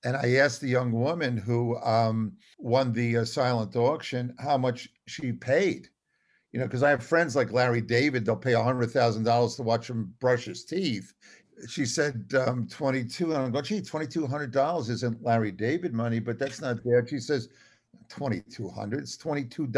[0.04, 4.88] and I asked the young woman who um, won the uh, silent auction how much
[5.06, 5.88] she paid.
[6.52, 10.14] You know, because I have friends like Larry David, they'll pay $100,000 to watch him
[10.20, 11.12] brush his teeth.
[11.68, 16.60] She said um, 22, and I'm going, gee, $2,200 isn't Larry David money, but that's
[16.60, 17.06] not there.
[17.06, 17.48] She says,
[18.10, 19.72] 2200 it's $22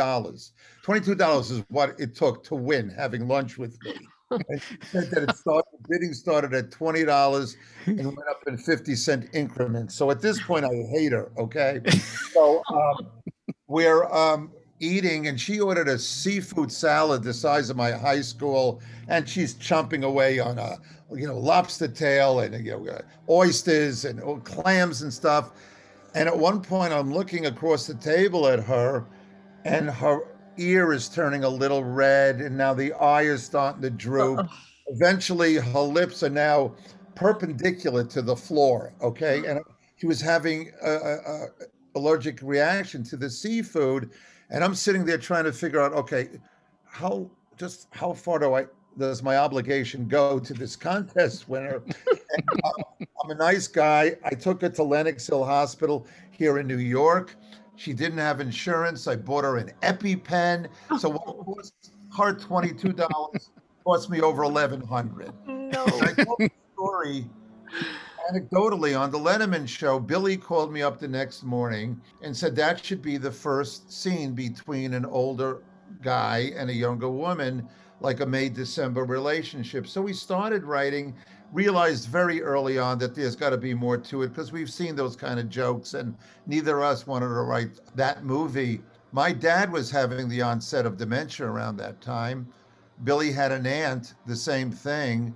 [0.84, 3.94] $22 is what it took to win having lunch with me
[4.30, 9.28] said that it started, bidding started at twenty dollars and went up in fifty cent
[9.32, 9.94] increments.
[9.94, 11.30] So at this point, I hate her.
[11.38, 11.80] Okay,
[12.32, 13.06] so um,
[13.68, 18.80] we're um, eating, and she ordered a seafood salad the size of my high school,
[19.08, 20.76] and she's chomping away on a
[21.14, 25.52] you know lobster tail and you know oysters and oh, clams and stuff.
[26.14, 29.06] And at one point, I'm looking across the table at her,
[29.64, 33.90] and her ear is turning a little red, and now the eye is starting to
[33.90, 34.40] droop.
[34.40, 34.56] Uh-oh.
[34.88, 36.74] Eventually, her lips are now
[37.14, 38.92] perpendicular to the floor.
[39.02, 39.60] Okay, and
[39.96, 41.46] he was having a, a, a
[41.96, 44.10] allergic reaction to the seafood,
[44.50, 46.28] and I'm sitting there trying to figure out, okay,
[46.84, 48.66] how just how far do I
[48.98, 51.82] does my obligation go to this contest winner?
[51.84, 52.70] and, uh,
[53.22, 54.16] I'm a nice guy.
[54.24, 57.36] I took her to Lenox Hill Hospital here in New York.
[57.76, 59.06] She didn't have insurance.
[59.06, 60.68] I bought her an EpiPen.
[60.98, 61.44] So what oh.
[61.44, 63.50] cost her twenty two dollars
[63.84, 65.32] cost me over eleven hundred.
[65.46, 65.84] No.
[65.86, 67.26] I told the story
[68.30, 70.00] anecdotally on the Letterman show.
[70.00, 74.32] Billy called me up the next morning and said that should be the first scene
[74.32, 75.62] between an older
[76.02, 77.68] guy and a younger woman,
[78.00, 79.86] like a May December relationship.
[79.86, 81.14] So we started writing
[81.52, 84.96] realized very early on that there's got to be more to it because we've seen
[84.96, 86.14] those kind of jokes, and
[86.46, 88.80] neither of us wanted to write that movie.
[89.12, 92.46] My dad was having the onset of dementia around that time.
[93.04, 95.34] Billy had an aunt, the same thing.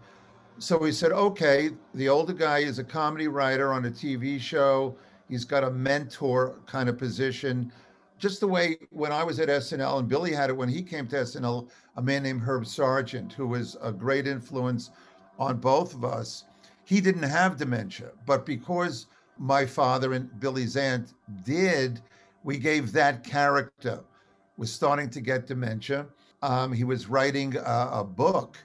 [0.58, 4.96] So we said, okay, the older guy is a comedy writer on a TV show.
[5.28, 7.72] He's got a mentor kind of position.
[8.18, 11.06] just the way when I was at SNL and Billy had it when he came
[11.08, 14.90] to SNL, a man named Herb Sargent, who was a great influence
[15.40, 16.44] on both of us.
[16.84, 19.06] He didn't have dementia, but because
[19.38, 22.00] my father and Billy's aunt did,
[22.44, 24.00] we gave that character
[24.56, 26.06] was starting to get dementia.
[26.42, 28.58] Um, he was writing a, a book,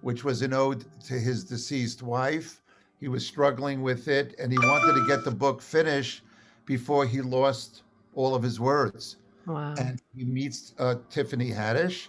[0.00, 2.62] which was an ode to his deceased wife.
[3.00, 6.22] He was struggling with it, and he wanted to get the book finished
[6.64, 7.82] before he lost
[8.14, 9.16] all of his words.
[9.46, 9.74] Wow.
[9.76, 12.08] And he meets uh, Tiffany Haddish,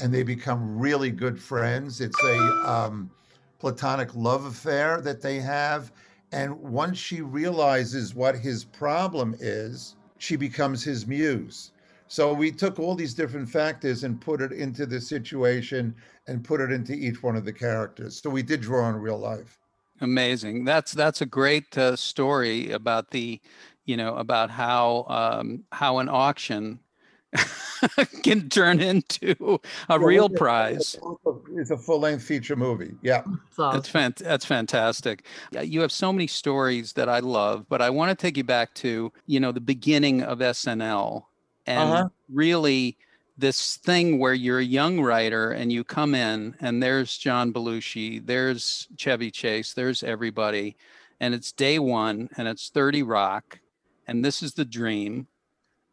[0.00, 2.02] and they become really good friends.
[2.02, 2.38] It's a
[2.70, 3.10] um,
[3.58, 5.92] platonic love affair that they have.
[6.32, 11.72] And once she realizes what his problem is, she becomes his muse.
[12.08, 15.94] So we took all these different factors and put it into the situation
[16.26, 18.20] and put it into each one of the characters.
[18.22, 19.58] So we did draw on real life.
[20.00, 20.64] Amazing.
[20.64, 23.40] That's that's a great uh, story about the,
[23.86, 26.80] you know, about how um, how an auction
[28.22, 30.96] can turn into a real prize.
[31.54, 32.92] It's a full length feature movie.
[33.02, 33.22] Yeah.
[33.58, 35.24] That's fant- that's fantastic.
[35.60, 38.74] You have so many stories that I love, but I want to take you back
[38.74, 41.24] to, you know, the beginning of SNL
[41.66, 42.08] and Uh-huh.
[42.32, 42.96] really
[43.38, 48.24] this thing where you're a young writer and you come in and there's John Belushi,
[48.24, 50.76] there's Chevy Chase, there's everybody,
[51.20, 53.58] and it's day one and it's 30 Rock,
[54.06, 55.26] and this is the dream.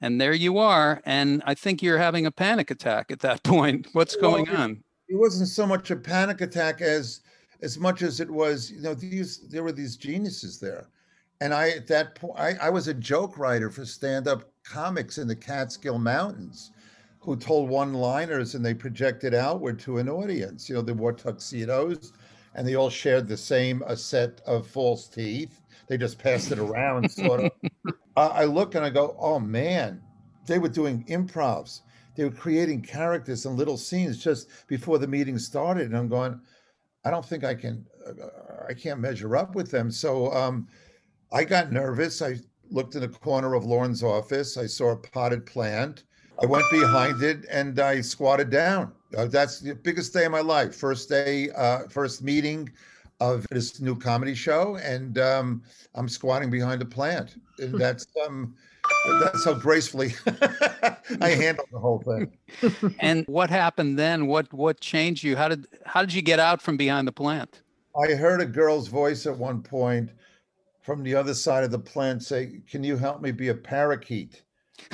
[0.03, 1.01] And there you are.
[1.05, 3.87] And I think you're having a panic attack at that point.
[3.93, 4.83] What's Well, going it- on?
[5.07, 7.21] it wasn't so much a panic attack as
[7.61, 10.87] as much as it was you know these there were these geniuses there
[11.39, 15.27] and i at that point I, I was a joke writer for stand-up comics in
[15.27, 16.71] the catskill mountains
[17.19, 21.13] who told one liners and they projected outward to an audience you know they wore
[21.13, 22.11] tuxedos
[22.55, 26.59] and they all shared the same a set of false teeth they just passed it
[26.59, 27.51] around sort of
[28.15, 30.01] I look and i go oh man.
[30.45, 31.81] They were doing improvs.
[32.15, 36.39] They were creating characters and little scenes just before the meeting started and i'm going
[37.05, 39.89] i don't think i can uh, i can't measure up with them.
[39.91, 40.67] So um,
[41.31, 42.21] i got nervous.
[42.21, 44.57] I looked in the corner of Lorne's office.
[44.57, 46.03] I saw a potted plant.
[46.41, 48.91] I went behind it and i squatted down.
[49.15, 50.75] Uh, that's the biggest day of my life.
[50.75, 52.69] First day uh, first meeting
[53.19, 55.63] of this new comedy show and um,
[55.95, 58.55] i'm squatting behind a plant and that's um,
[59.21, 60.15] that's how gracefully
[61.21, 62.95] I handled the whole thing.
[62.99, 64.27] and what happened then?
[64.27, 65.35] What what changed you?
[65.35, 67.61] How did how did you get out from behind the plant?
[67.95, 70.09] I heard a girl's voice at one point
[70.83, 74.41] from the other side of the plant say, Can you help me be a parakeet?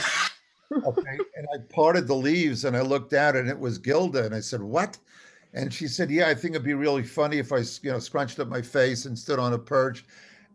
[0.72, 1.18] okay.
[1.36, 4.26] And I parted the leaves and I looked out and it was Gilda.
[4.26, 4.98] And I said, What?
[5.54, 8.40] And she said, Yeah, I think it'd be really funny if I, you know, scrunched
[8.40, 10.06] up my face and stood on a perch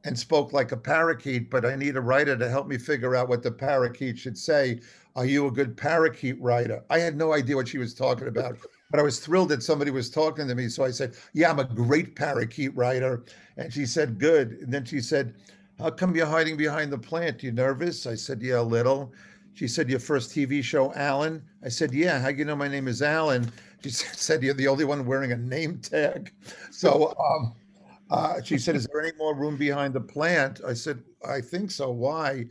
[0.04, 3.28] and spoke like a parakeet, but I need a writer to help me figure out
[3.28, 4.80] what the parakeet should say.
[5.16, 6.82] Are you a good parakeet writer?
[6.90, 8.58] I had no idea what she was talking about,
[8.90, 10.68] but I was thrilled that somebody was talking to me.
[10.68, 13.24] So I said, Yeah, I'm a great parakeet writer.
[13.56, 14.58] And she said, Good.
[14.62, 15.34] And then she said,
[15.78, 17.42] How come you're hiding behind the plant?
[17.42, 18.06] You nervous?
[18.06, 19.12] I said, Yeah, a little.
[19.54, 21.42] She said, Your first TV show, Alan?
[21.62, 22.20] I said, Yeah.
[22.20, 23.50] How do you know my name is Alan?
[23.82, 26.32] She said, You're the only one wearing a name tag.
[26.70, 27.54] So, um,
[28.10, 30.60] uh, she said, Is there any more room behind the plant?
[30.66, 31.90] I said, I think so.
[31.90, 32.46] Why?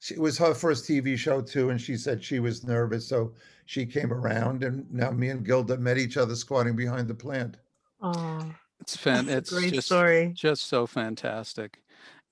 [0.00, 1.70] She, it was her first TV show, too.
[1.70, 3.06] And she said she was nervous.
[3.06, 3.32] So
[3.66, 4.62] she came around.
[4.64, 7.56] And now me and Gilda met each other squatting behind the plant.
[8.00, 9.28] Oh, It's fan.
[9.28, 10.32] It's great just story.
[10.34, 11.82] just so fantastic.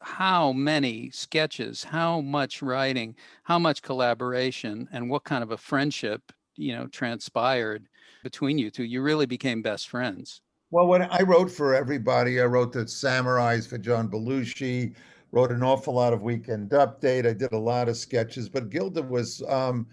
[0.01, 1.85] How many sketches?
[1.85, 3.17] How much writing?
[3.43, 4.89] How much collaboration?
[4.93, 7.89] And what kind of a friendship you know transpired
[8.23, 8.85] between you two?
[8.85, 10.41] You really became best friends.
[10.71, 14.95] Well, when I wrote for everybody, I wrote the Samurais for John Belushi,
[15.33, 17.27] wrote an awful lot of Weekend Update.
[17.27, 19.87] I did a lot of sketches, but Gilda was, um,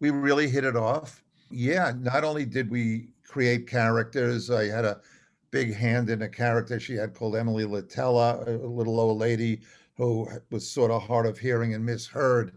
[0.00, 1.22] we really hit it off.
[1.50, 5.02] Yeah, not only did we create characters, I had a
[5.50, 9.60] big hand in a character she had called Emily Litella, a little old lady
[9.98, 12.52] who was sort of hard of hearing and misheard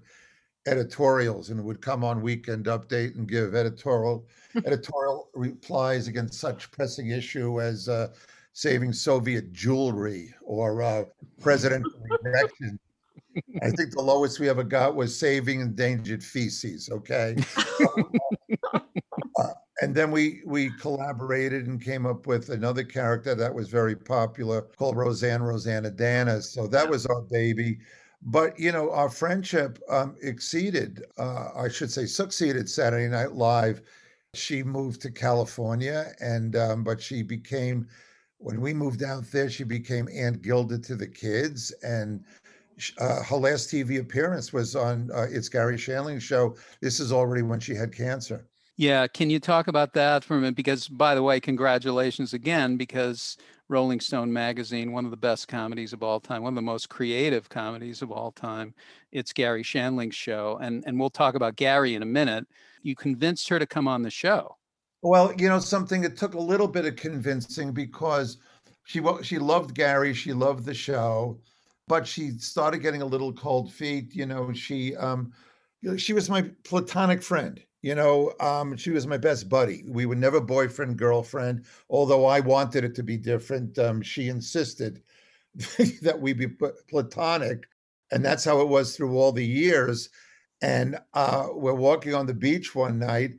[0.68, 4.26] editorials and would come on Weekend Update and give editorial
[4.66, 8.10] editorial replies against such pressing issue as uh,
[8.54, 11.04] saving Soviet jewelry or uh,
[11.40, 11.92] presidential
[12.26, 12.80] elections.
[13.62, 16.90] I think the lowest we ever got was saving endangered feces.
[16.92, 17.36] Okay,
[19.38, 19.50] uh,
[19.82, 24.62] and then we we collaborated and came up with another character that was very popular
[24.78, 26.42] called Roseanne Roseannadanna.
[26.42, 27.78] So that was our baby.
[28.24, 33.84] But you know, our friendship um, exceeded, uh, I should say, succeeded Saturday Night Live
[34.38, 37.88] she moved to California, and um, but she became
[38.40, 42.24] when we moved out there, she became Aunt Gilda to the kids, and
[43.00, 46.56] uh, her last TV appearance was on uh, It's Garry Shandling show.
[46.82, 48.46] This is already when she had cancer.
[48.76, 50.56] Yeah, can you talk about that for a minute?
[50.56, 53.38] Because, by the way, congratulations again, because
[53.70, 56.88] Rolling Stone magazine, one of the best comedies of all time, one of the most
[56.88, 58.76] creative comedies of all time.
[59.12, 62.46] It's Garry Shandling's show, and and we'll talk about Garry in a minute.
[62.88, 64.56] You convinced her to come on the show.
[65.02, 66.04] Well, you know something.
[66.04, 68.38] It took a little bit of convincing because
[68.86, 71.40] she she loved Garry, she loved the show,
[71.88, 74.16] but she started getting a little cold feet.
[74.16, 75.32] You know, she um,
[75.98, 79.84] she was my platonic friend you know, um, she was my best buddy.
[79.88, 83.78] We were never boyfriend, girlfriend, although I wanted it to be different.
[83.78, 85.02] Um, she insisted
[86.02, 86.48] that we be
[86.90, 87.66] platonic.
[88.12, 90.10] And that's how it was through all the years.
[90.62, 93.32] And uh, we're walking on the beach one night,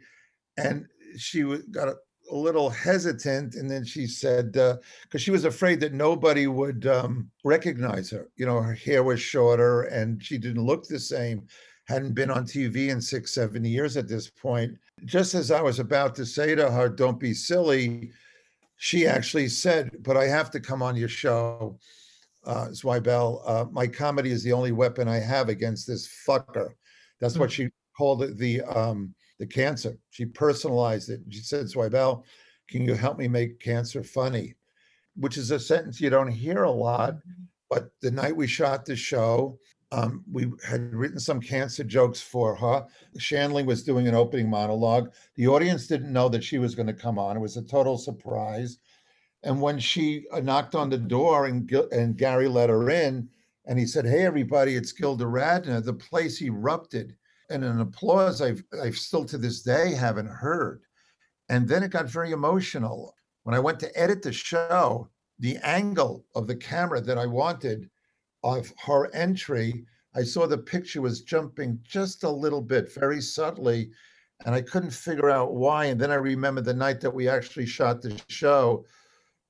[0.57, 1.96] and she got a,
[2.31, 3.54] a little hesitant.
[3.54, 4.78] And then she said, because
[5.14, 8.28] uh, she was afraid that nobody would um, recognize her.
[8.37, 11.46] You know, her hair was shorter and she didn't look the same
[11.88, 14.76] hadn't been on TV in six, seven years at this point.
[15.07, 18.11] Just as I was about to say to her, Don't be silly,
[18.76, 21.78] she actually said, But I have to come on your show,
[22.44, 22.68] uh.
[22.85, 26.74] Uh, my comedy is the only weapon I have against this fucker.
[27.20, 27.40] That's mm-hmm.
[27.40, 29.96] what she called it the um, the cancer.
[30.11, 31.20] She personalized it.
[31.31, 32.24] She said, Zweibel,
[32.68, 34.54] can you help me make cancer funny?
[35.16, 37.14] Which is a sentence you don't hear a lot.
[37.70, 39.59] But the night we shot the show,
[39.92, 42.87] um, we had written some cancer jokes for her.
[43.18, 45.12] Shandling was doing an opening monologue.
[45.37, 47.37] The audience didn't know that she was going to come on.
[47.37, 48.78] It was a total surprise.
[49.44, 53.28] And when she uh, knocked on the door and, and Garry let her in,
[53.68, 57.14] and he said, Hey, everybody, it's Gilda Radner, the place erupted.
[57.50, 60.83] And an applause I've, I've still to this day haven't heard.
[61.50, 63.14] And then it got very emotional.
[63.44, 67.88] When I went to edit the show, the angle of the camera that I wanted
[68.42, 73.90] of her entry, I saw the picture was jumping just a little bit, very subtly,
[74.44, 75.87] and I couldn't figure out why.
[75.87, 78.85] And then I remember the night that we actually shot the show,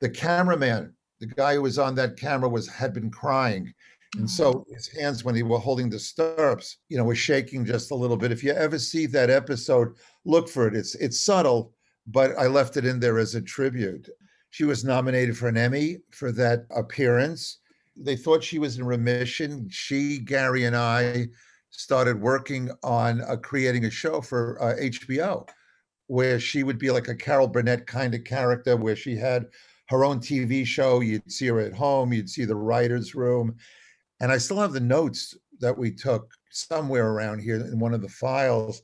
[0.00, 3.72] the cameraman, the guy who was on that camera, was had been crying.
[4.16, 4.74] And so mm.
[4.74, 8.16] his hands, when he were holding the stirrups, you know, were shaking just a little
[8.16, 8.32] bit.
[8.32, 9.94] If you ever see that episode,
[10.24, 10.74] look for it.
[10.74, 11.72] It's it's subtle,
[12.06, 14.08] but I left it in there as a tribute.
[14.50, 17.58] She was nominated for an Emmy for that appearance
[17.98, 19.68] they thought she was in remission.
[19.70, 21.28] She, Garry, and I
[21.70, 25.48] started working on uh, creating a show for uh, HBO
[26.06, 29.46] where she would be like a Carol Burnett kind of character, where she had
[29.88, 31.00] her own TV show.
[31.00, 33.56] You'd see her at home, you'd see the writer's room.
[34.20, 38.02] And I still have the notes that we took somewhere around here in one of
[38.02, 38.82] the files.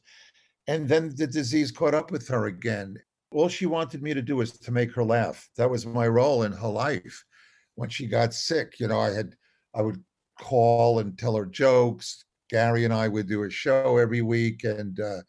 [0.67, 2.97] And then the disease caught up with her again.
[3.31, 5.49] All she wanted me to do was to make her laugh.
[5.57, 7.25] That was my role in her life
[7.77, 9.35] when she got sick, you know, I had
[9.75, 10.03] I would
[10.41, 12.25] call and tell her jokes.
[12.51, 15.23] Garry and I would do a show every week and uh,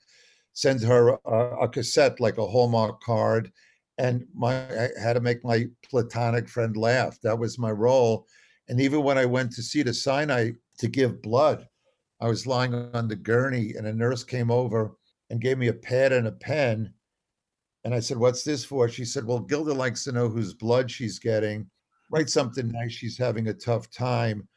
[0.53, 3.51] send her a, a, cassette like a Hallmark card.
[3.97, 7.17] And my I had to make my platonic friend laugh.
[7.21, 8.27] That was my role.
[8.67, 11.67] And even when I went to Cedar Sinai to give blood,
[12.21, 14.95] I was lying on the gurney and a nurse came over
[15.29, 16.93] and gave me a pad and a pen.
[17.83, 18.89] And I said, What's this for?
[18.89, 21.69] She said, Well, Gilda likes to know whose blood she's getting
[22.11, 22.91] write something nice.
[22.91, 24.47] She's having a tough time.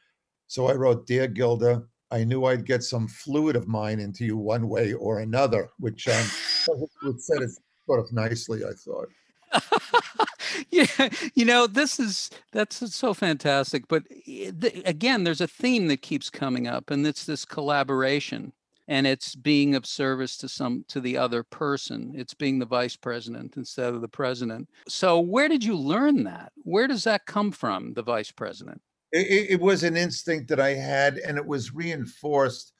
[0.46, 4.36] So I wrote, Dear Gilda, I knew I'd get some fluid of mine into you
[4.36, 6.24] one way or another, which um,
[7.18, 7.50] said it
[7.86, 9.08] sort of nicely, I thought.
[10.70, 13.88] yeah, you know, this is that's so fantastic.
[13.88, 14.50] But eh,
[14.84, 18.52] again, there's a theme that keeps coming up, and it's this collaboration
[18.88, 22.12] and it's being of service to some to the other person.
[22.16, 24.68] It's being the vice president instead of the president.
[24.88, 26.52] So where did you learn that?
[26.64, 28.80] Where does that come from the vice president?
[29.12, 32.72] It, it was an instinct that i had and it was reinforced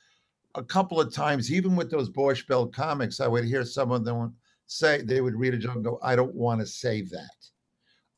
[0.55, 1.53] a couple of times.
[1.53, 4.35] Even with those borscht belt comics i would hear some of them
[4.67, 7.31] say they would read a joke and go i don't want to say that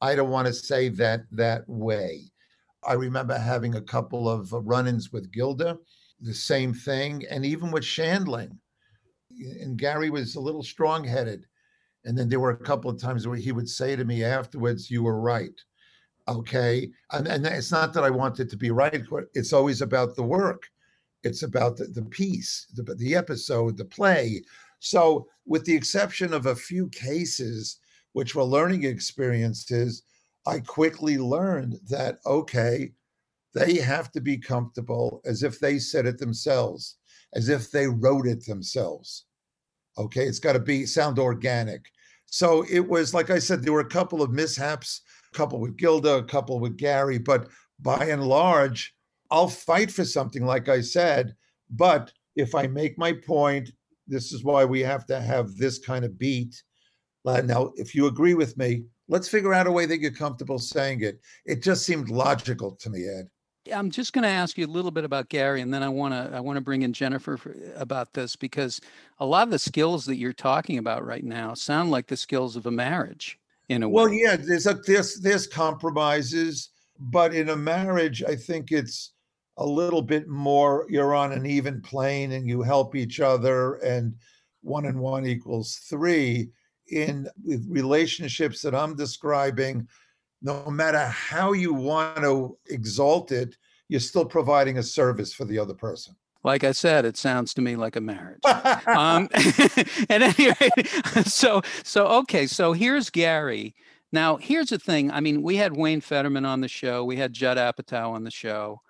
[0.01, 2.23] i don't want to say that that way
[2.87, 5.79] i remember having a couple of run-ins with gilda
[6.21, 7.25] the same thing.
[7.31, 8.59] And even with Shandling,
[9.61, 11.47] and Garry was a little strong headed.
[12.05, 14.91] And then there were a couple of times where he would say to me afterwards,
[14.91, 15.59] You were right.
[16.29, 16.91] Okay.
[17.13, 19.03] And, and it's not that I wanted to be right,
[19.35, 20.69] it's always about the work,
[21.23, 24.43] it's about the, the piece, the, the episode, the play.
[24.79, 27.79] So, with the exception of a few cases,
[28.13, 30.03] which were learning experiences,
[30.47, 32.93] I quickly learned that, okay,
[33.55, 36.97] they have to be comfortable as if they said it themselves,
[37.35, 39.27] as if they wrote it themselves.
[39.99, 41.85] Okay, it's got to be sound organic.
[42.27, 45.03] So it was like I said, there were a couple of mishaps,
[45.33, 47.49] a couple with Gilda, a couple with Garry, but
[47.81, 48.95] by and large,
[49.31, 51.35] I'll fight for something, like I said.
[51.71, 53.71] But if I make my point,
[54.07, 56.63] this is why we have to have this kind of beat.
[57.27, 60.59] Uh, now, if you agree with me, let's figure out a way that you're comfortable
[60.59, 61.21] saying it.
[61.45, 63.29] It just seemed logical to me, Ed.
[63.73, 66.15] I'm just going to ask you a little bit about Garry, and then I want
[66.15, 68.81] to I want to bring in Jennifer for, about this because
[69.19, 72.57] a lot of the skills that you're talking about right now sound like the skills
[72.57, 74.21] of a marriage in a well, way.
[74.23, 79.13] yeah, there's a there's there's compromises, but in a marriage, I think it's
[79.59, 80.87] a little bit more.
[80.89, 84.15] You're on an even plane, and you help each other, and
[84.63, 86.51] one and one equals three.
[86.91, 87.29] In
[87.69, 89.89] relationships that I'm describing,
[90.43, 93.57] no matter how you want to exalt it,
[93.89, 96.15] you're still providing a service for the other person.
[96.43, 98.43] Like I said, it sounds to me like a marriage.
[98.87, 99.29] um,
[100.09, 100.71] and anyway,
[101.25, 103.75] so so okay, so here's Garry.
[104.13, 105.11] Now here's the thing.
[105.11, 107.05] I mean, we had Wayne Federman on the show.
[107.05, 108.81] We had Judd Apatow on the show.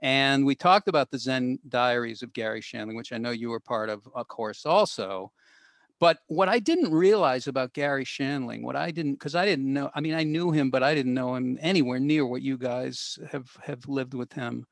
[0.00, 3.60] And we talked about the Zen Diaries of Garry Shandling, which I know you were
[3.60, 5.32] part of, of course, also.
[5.98, 9.90] But what I didn't realize about Garry Shandling, what I didn't, because I didn't know,
[9.94, 13.18] I mean, I knew him, but I didn't know him anywhere near what you guys
[13.30, 14.66] have have lived with him,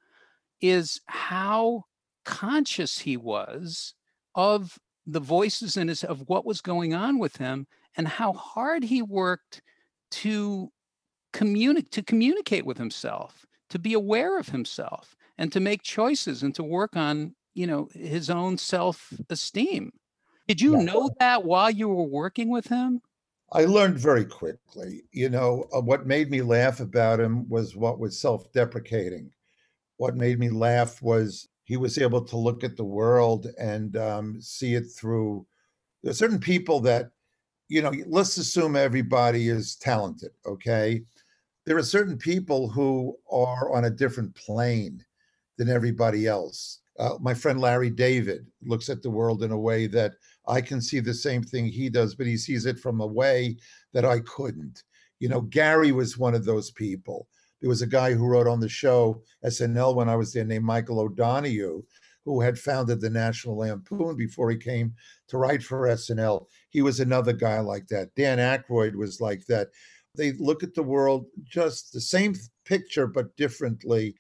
[0.61, 1.85] is how
[2.25, 3.95] conscious he was
[4.35, 7.67] of the voices in his of what was going on with him
[7.97, 9.63] and how hard he worked
[10.11, 10.71] to
[11.33, 16.55] communicate to communicate with himself, to be aware of himself, and to make choices and
[16.55, 19.91] to work on, you know, his own self-esteem
[20.47, 23.01] did you know that while you were working with him?
[23.53, 25.03] I learned very quickly.
[25.13, 29.31] You know, uh, what made me laugh about him was what was self deprecating.
[29.97, 34.41] What made me laugh was he was able to look at the world and um,
[34.41, 35.47] see it through.
[36.03, 37.11] There are certain people that,
[37.69, 41.03] you know, let's assume everybody is talented, okay?
[41.65, 45.03] There are certain people who are on a different plane
[45.57, 46.81] than everybody else.
[46.99, 50.13] Uh, my friend Larry David looks at the world in a way that
[50.47, 53.57] I can see the same thing he does, but he sees it from a way
[53.93, 54.83] that I couldn't.
[55.21, 57.29] You know, Garry was one of those people.
[57.61, 60.65] There was a guy who wrote on the show SNL when I was there named
[60.65, 61.83] Michael O'Donoghue,
[62.25, 64.95] who had founded the National Lampoon before he came
[65.29, 66.47] to write for SNL.
[66.71, 68.15] He was another guy like that.
[68.17, 69.69] Dan Aykroyd was like that.
[70.15, 72.35] They look at the world just the same
[72.65, 74.15] picture, but differently.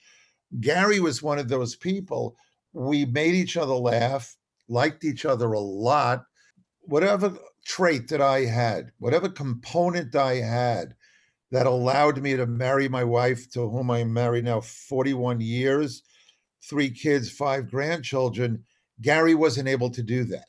[0.60, 2.36] Garry was one of those people.
[2.72, 4.36] We made each other laugh
[4.68, 6.24] liked each other a lot.
[6.82, 10.94] Whatever trait that I had, whatever component I had
[11.50, 16.02] that allowed me to marry my wife, to whom I'm married now 41 years,
[16.68, 18.64] three kids, five grandchildren,
[19.00, 20.46] Garry wasn't able to do that.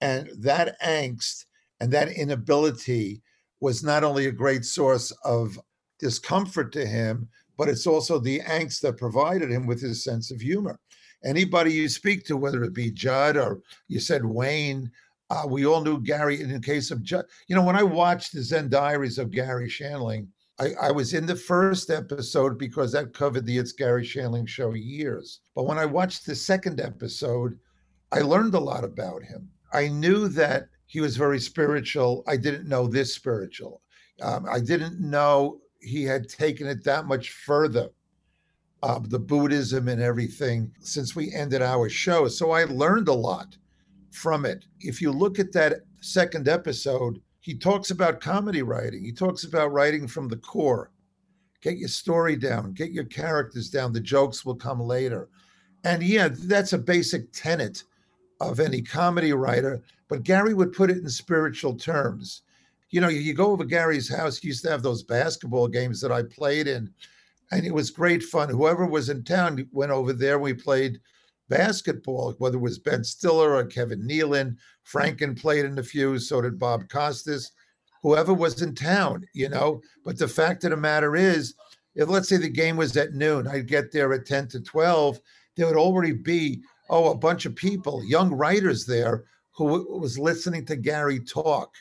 [0.00, 1.44] And that angst
[1.80, 3.22] and that inability
[3.60, 5.58] was not only a great source of
[5.98, 10.40] discomfort to him, but it's also the angst that provided him with his sense of
[10.40, 10.78] humor
[11.24, 14.90] anybody you speak to, whether it be Judd or you said Wayne,
[15.30, 16.40] uh, we all knew Garry.
[16.40, 19.68] In the case of Judd, you know, when I watched the Zen Diaries of Garry
[19.68, 20.28] Shandling,
[20.60, 24.72] I, I, was in the first episode because that covered the It's Garry Shandling show
[24.74, 25.40] years.
[25.56, 27.58] But when I watched the second episode,
[28.12, 29.48] I learned a lot about him.
[29.72, 32.22] I knew that he was very spiritual.
[32.28, 33.82] I didn't know this spiritual.
[34.22, 37.88] Um, I didn't know he had taken it that much further
[38.84, 42.28] uh, the Buddhism and everything since we ended our show.
[42.28, 43.56] So I learned a lot
[44.10, 44.66] from it.
[44.80, 49.02] If you look at that second episode, he talks about comedy writing.
[49.02, 50.90] He talks about writing from the core.
[51.62, 53.94] Get your story down, get your characters down.
[53.94, 55.30] The jokes will come later.
[55.84, 57.84] And yeah, that's a basic tenet
[58.42, 59.82] of any comedy writer.
[60.08, 62.42] But Garry would put it in spiritual terms.
[62.90, 66.12] You know, you go over Garry's house, he used to have those basketball games that
[66.12, 66.90] I played in
[67.50, 68.48] and it was great fun.
[68.48, 70.38] Whoever was in town went over there.
[70.38, 71.00] We played
[71.48, 74.56] basketball, whether it was Ben Stiller or Kevin Nealon.
[74.90, 77.52] Franken played in a few, so did Bob Costas.
[78.02, 79.80] Whoever was in town, you know.
[80.04, 81.54] But the fact of the matter is,
[81.94, 85.20] if let's say the game was at noon, I'd get there at 10 to 12,
[85.56, 90.66] there would already be, oh, a bunch of people, young writers there who was listening
[90.66, 91.72] to Garry talk.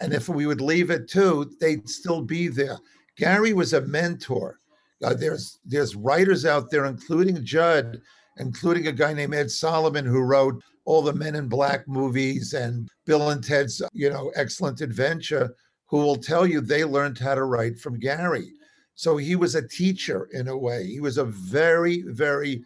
[0.00, 2.78] And if we would leave at two, they'd still be there.
[3.16, 4.59] Garry was a mentor.
[5.02, 8.00] Uh, there's there's writers out there, including Judd,
[8.38, 12.88] including a guy named Ed Solomon who wrote all the Men in Black movies and
[13.06, 15.54] Bill and Ted's you know Excellent Adventure,
[15.86, 18.52] who will tell you they learned how to write from Garry.
[18.94, 20.86] So he was a teacher in a way.
[20.86, 22.62] He was a very very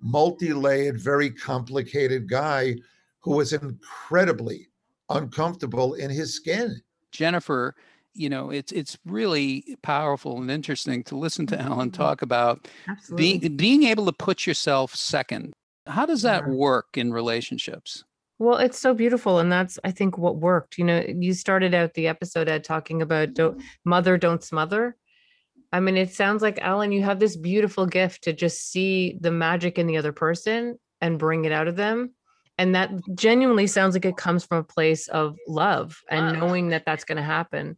[0.00, 2.76] multi-layered, very complicated guy
[3.20, 4.68] who was incredibly
[5.10, 6.80] uncomfortable in his skin.
[7.10, 7.74] Jennifer,
[8.18, 12.02] you know, it's it's really powerful and interesting to listen to Alan Mm-hmm.
[12.02, 13.38] talk about Absolutely.
[13.38, 15.52] being being able to put yourself second.
[15.86, 16.52] How does that Yeah.
[16.52, 18.04] work in relationships?
[18.40, 19.40] Well, it's so beautiful.
[19.40, 20.78] And that's, I think, what worked.
[20.78, 24.96] You know, you started out the episode at talking about don't mother, don't smother.
[25.72, 29.30] I mean, it sounds like Alan, you have this beautiful gift to just see the
[29.32, 32.14] magic in the other person and bring it out of them.
[32.58, 36.84] And that genuinely sounds like it comes from a place of love and knowing that
[36.86, 37.76] that's going to happen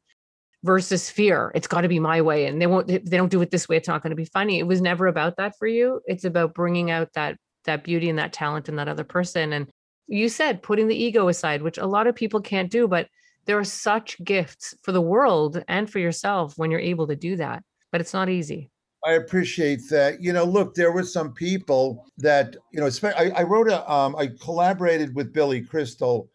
[0.63, 1.51] versus fear.
[1.55, 2.47] It's got to be my way.
[2.47, 2.87] And they won't.
[2.87, 3.77] They don't do it this way.
[3.77, 4.59] It's not going to be funny.
[4.59, 6.01] It was never about that for you.
[6.07, 9.53] It's about bringing out that, that beauty and that talent in that other person.
[9.53, 9.69] And
[10.07, 13.09] you said putting the ego aside, which a lot of people can't do, but
[13.47, 17.37] there are such gifts for the world and for yourself when you're able to do
[17.37, 17.63] that.
[17.91, 18.71] But it's not easy.
[19.07, 20.23] I appreciate that.
[20.23, 22.91] You know, look, there were some people that you know.
[23.03, 26.29] I, I wrote a, um, I collaborated with Billy Crystal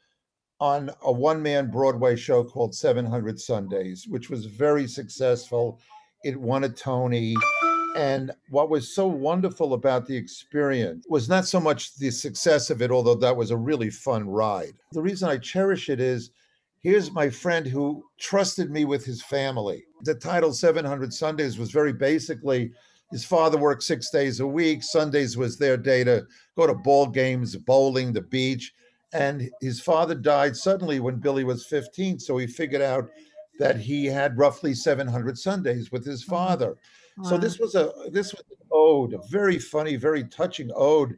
[0.60, 5.80] on a one-man Broadway show called 700 Sundays, which was very successful.
[6.24, 7.36] It won a Tony.
[7.96, 12.82] And what was so wonderful about the experience was not so much the success of
[12.82, 14.74] it, although that was a really fun ride.
[14.92, 16.32] The reason I cherish it is
[16.82, 19.86] here's my friend who trusted me with his family.
[20.04, 22.72] The title 700 Sundays was very basically
[23.12, 24.84] his father worked six days a week.
[24.84, 26.26] Sundays was their day to
[26.58, 28.74] go to ball games, bowling, the beach.
[29.16, 32.20] And his father died suddenly when Billy was 15.
[32.20, 33.10] So he figured out
[33.60, 36.78] that he had roughly 700 Sundays with his father.
[37.24, 41.16] So this was a this was an ode, a very funny, very touching ode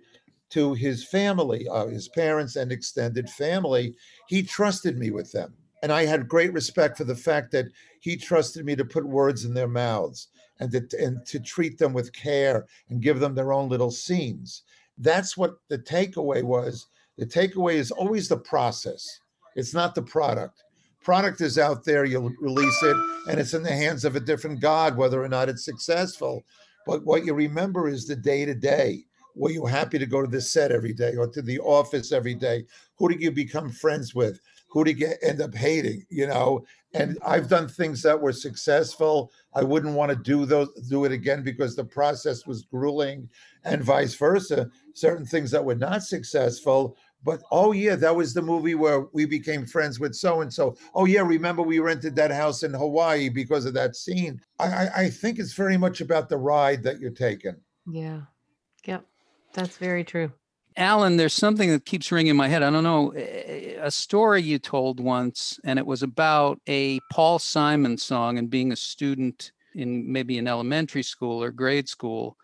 [0.52, 3.96] to his family, uh, his parents and extended family.
[4.28, 7.66] He trusted me with them, and I had great respect for the fact that
[8.00, 10.28] he trusted me to put words in their mouths
[10.60, 14.64] and to and to treat them with care and give them their own little scenes.
[15.00, 16.86] That's what the takeaway was.
[17.18, 19.06] The takeaway is always the process.
[19.56, 20.64] It's not the product.
[21.04, 22.98] Product is out there, you'll release it,
[23.30, 26.44] and it's in the hands of a different God, whether or not it's successful.
[26.86, 29.06] But what you remember is the day to day.
[29.36, 32.34] Were you happy to go to the set every day or to the office every
[32.34, 32.66] day?
[32.98, 34.40] Who did you become friends with?
[34.70, 36.06] Who did you end up hating?
[36.10, 39.32] You know, and I've done things that were successful.
[39.54, 43.30] I wouldn't want to do those do it again because the process was grueling,
[43.64, 44.70] and vice versa.
[44.94, 46.98] Certain things that were not successful
[47.28, 50.78] but oh yeah, that was the movie where we became friends with so and so.
[50.96, 54.40] Oh yeah, remember we rented that house in Hawaii because of that scene.
[54.60, 57.58] I, I, I think it's very much about the ride that you're taking.
[57.86, 58.22] Yeah.
[58.86, 59.06] Yep.
[59.54, 60.32] That's very true.
[60.78, 62.64] Alan, there's something that keeps ringing in my head.
[62.64, 67.40] I don't know, a a story you told once, and it was about a Paul
[67.40, 72.38] Simon song and being a student in maybe an elementary school or grade school.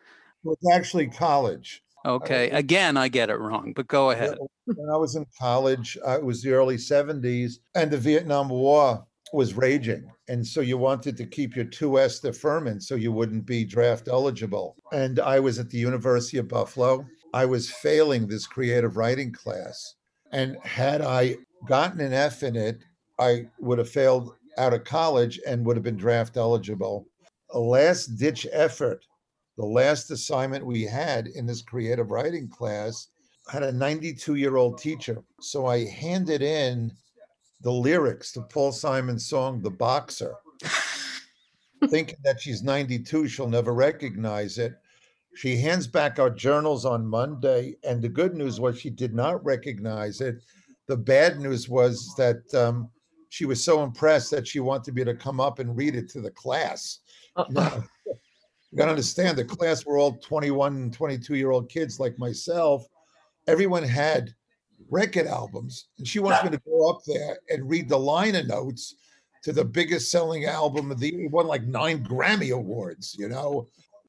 [0.43, 1.83] Well, It's actually college.
[2.05, 4.37] Okay, again, I get it wrong, but go ahead.
[4.65, 9.05] When I was in college, uh, it was the early 70s, and the Vietnam War
[9.31, 10.11] was raging.
[10.27, 14.75] And so you wanted to keep your 2S deferment so you wouldn't be draft eligible.
[14.91, 17.05] And I was at the University of Buffalo.
[17.33, 19.95] I was failing this creative writing class.
[20.31, 21.37] And had I
[21.67, 22.83] gotten an F in it,
[23.19, 27.07] I would have failed out of college and would have been draft eligible.
[27.51, 29.05] A last ditch effort
[29.57, 33.07] the last assignment we had in this creative writing class
[33.51, 35.23] had a 92 year old teacher.
[35.41, 36.91] So I handed in
[37.61, 40.35] the lyrics to Paul Simon's song, The Boxer,
[41.89, 44.73] thinking that she's 92, she'll never recognize it.
[45.35, 47.75] She hands back our journals on Monday.
[47.83, 50.43] And the good news was she did not recognize it.
[50.87, 52.89] The bad news was that um,
[53.29, 56.21] she was so impressed that she wanted me to come up and read it to
[56.21, 56.99] the class.
[57.35, 57.83] Uh, Now,
[58.73, 62.17] you got to understand the class were all 21 and 22 year old kids like
[62.17, 62.83] myself.
[63.45, 64.33] Everyone had
[64.89, 68.95] record albums, and she wants me to go up there and read the liner notes
[69.43, 71.29] to the biggest selling album of the year.
[71.29, 73.67] Won like nine Grammy Awards, you know.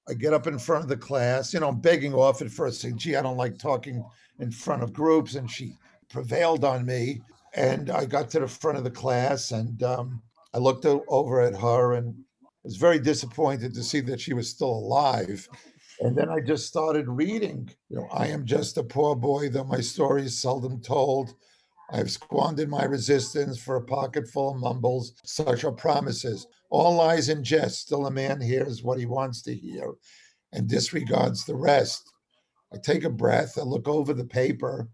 [0.08, 2.80] I get up in front of the class, you know, I'm begging off at first,
[2.80, 4.02] saying, gee, I don't like talking
[4.38, 5.34] in front of groups.
[5.34, 5.74] And she
[6.08, 7.20] prevailed on me.
[7.54, 10.22] And I got to the front of the class and um,
[10.54, 12.14] I looked over at her and
[12.64, 15.46] was very disappointed to see that she was still alive.
[16.00, 17.70] And then I just started reading.
[17.88, 21.34] You know, I am just a poor boy, though my story is seldom told.
[21.92, 25.14] I've squandered my resistance for a pocket full of mumbles.
[25.24, 26.46] Such are promises.
[26.70, 27.82] All lies and jest.
[27.82, 29.92] Still, a man hears what he wants to hear
[30.52, 32.10] and disregards the rest.
[32.72, 33.58] I take a breath.
[33.58, 34.88] I look over the paper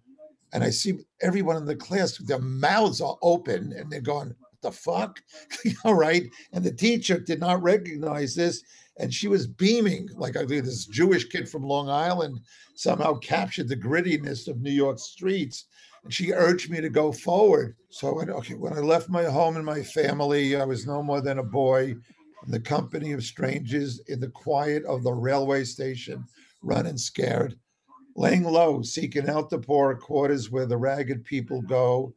[0.52, 4.72] and I see everyone in the class, their mouths are open and they're going, the
[4.72, 5.20] fuck?
[5.84, 6.24] All right.
[6.52, 8.62] And the teacher did not recognize this.
[8.98, 12.40] And she was beaming like I think this Jewish kid from Long Island
[12.74, 15.66] somehow captured the grittiness of New York streets.
[16.04, 17.76] And she urged me to go forward.
[17.90, 21.20] So when, okay, when I left my home and my family, I was no more
[21.20, 21.94] than a boy
[22.44, 26.24] in the company of strangers in the quiet of the railway station,
[26.62, 27.58] running scared,
[28.16, 32.14] laying low, seeking out the poorer quarters where the ragged people go,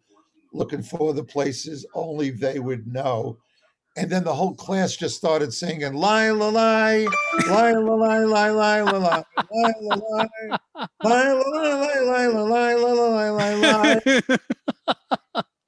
[0.54, 3.38] looking for the places only they would know.
[3.96, 7.08] And then the whole class just started singing lie la lie,
[7.48, 10.30] lie la lie, lie lie la lie, lie la lie,
[11.04, 14.22] lie la lie, lie la lie, lie lie lie lie.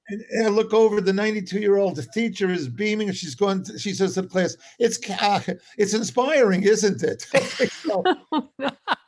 [0.08, 3.66] And, I look over, the 92 year old teacher is beaming, and she's going.
[3.78, 5.42] She says to the class, "It's uh,
[5.80, 7.26] it's inspiring, isn't it?"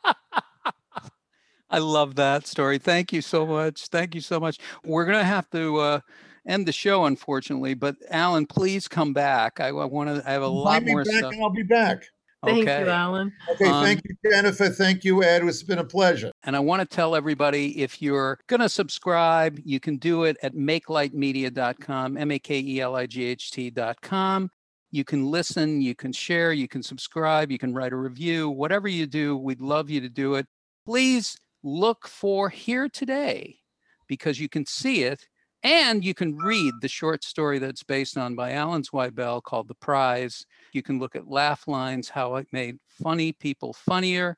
[1.70, 2.78] I love that story.
[2.78, 3.88] Thank you so much.
[3.88, 4.58] Thank you so much.
[4.84, 6.00] We're gonna have to uh,
[6.46, 9.60] end the show, unfortunately, but Alan, please come back.
[9.60, 10.28] I, I want to.
[10.28, 11.32] I have a lot more back stuff.
[11.32, 12.04] And I'll be back.
[12.44, 12.84] Thank okay.
[12.84, 13.32] you, Alan.
[13.50, 14.68] Okay, Um, thank you, Jennifer.
[14.68, 15.42] Thank you, Ed.
[15.44, 16.30] It's been a pleasure.
[16.44, 20.36] And I want to tell everybody if you're going to subscribe, you can do it
[20.42, 24.50] at makelightmedia.com, M A K E L I G H T.com.
[24.90, 28.48] You can listen, you can share, you can subscribe, you can write a review.
[28.48, 30.46] Whatever you do, we'd love you to do it.
[30.86, 33.58] Please look for Here Today
[34.06, 35.26] because you can see it
[35.62, 39.74] and you can read the short story that's based on by Alan Zweibel called The
[39.74, 40.46] Prize.
[40.72, 44.36] You can look at laugh lines, how it made funny people funnier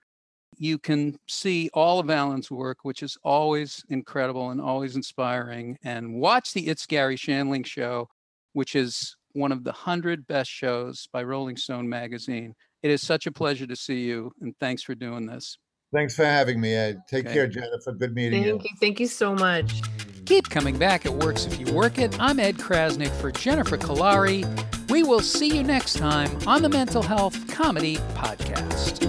[0.60, 5.78] you can see all of Alan's work, which is always incredible and always inspiring.
[5.82, 8.08] And watch the It's Garry Shandling show,
[8.52, 12.54] which is one of the 100 best shows by Rolling Stone magazine.
[12.82, 15.56] It is such a pleasure to see you, and thanks for doing this.
[15.92, 17.02] Thanks for having me, Ed.
[17.08, 17.34] Take Okay.
[17.34, 17.92] care, Jennifer.
[17.92, 18.70] Good meeting Thank you.
[18.80, 19.82] Thank you so much.
[20.24, 21.04] Keep coming back.
[21.04, 22.16] It works if you work it.
[22.20, 24.44] I'm Ed Crasnick for Jennifer Kalari.
[24.88, 29.06] We will see you next time on the Mental Health Comedy Podcast.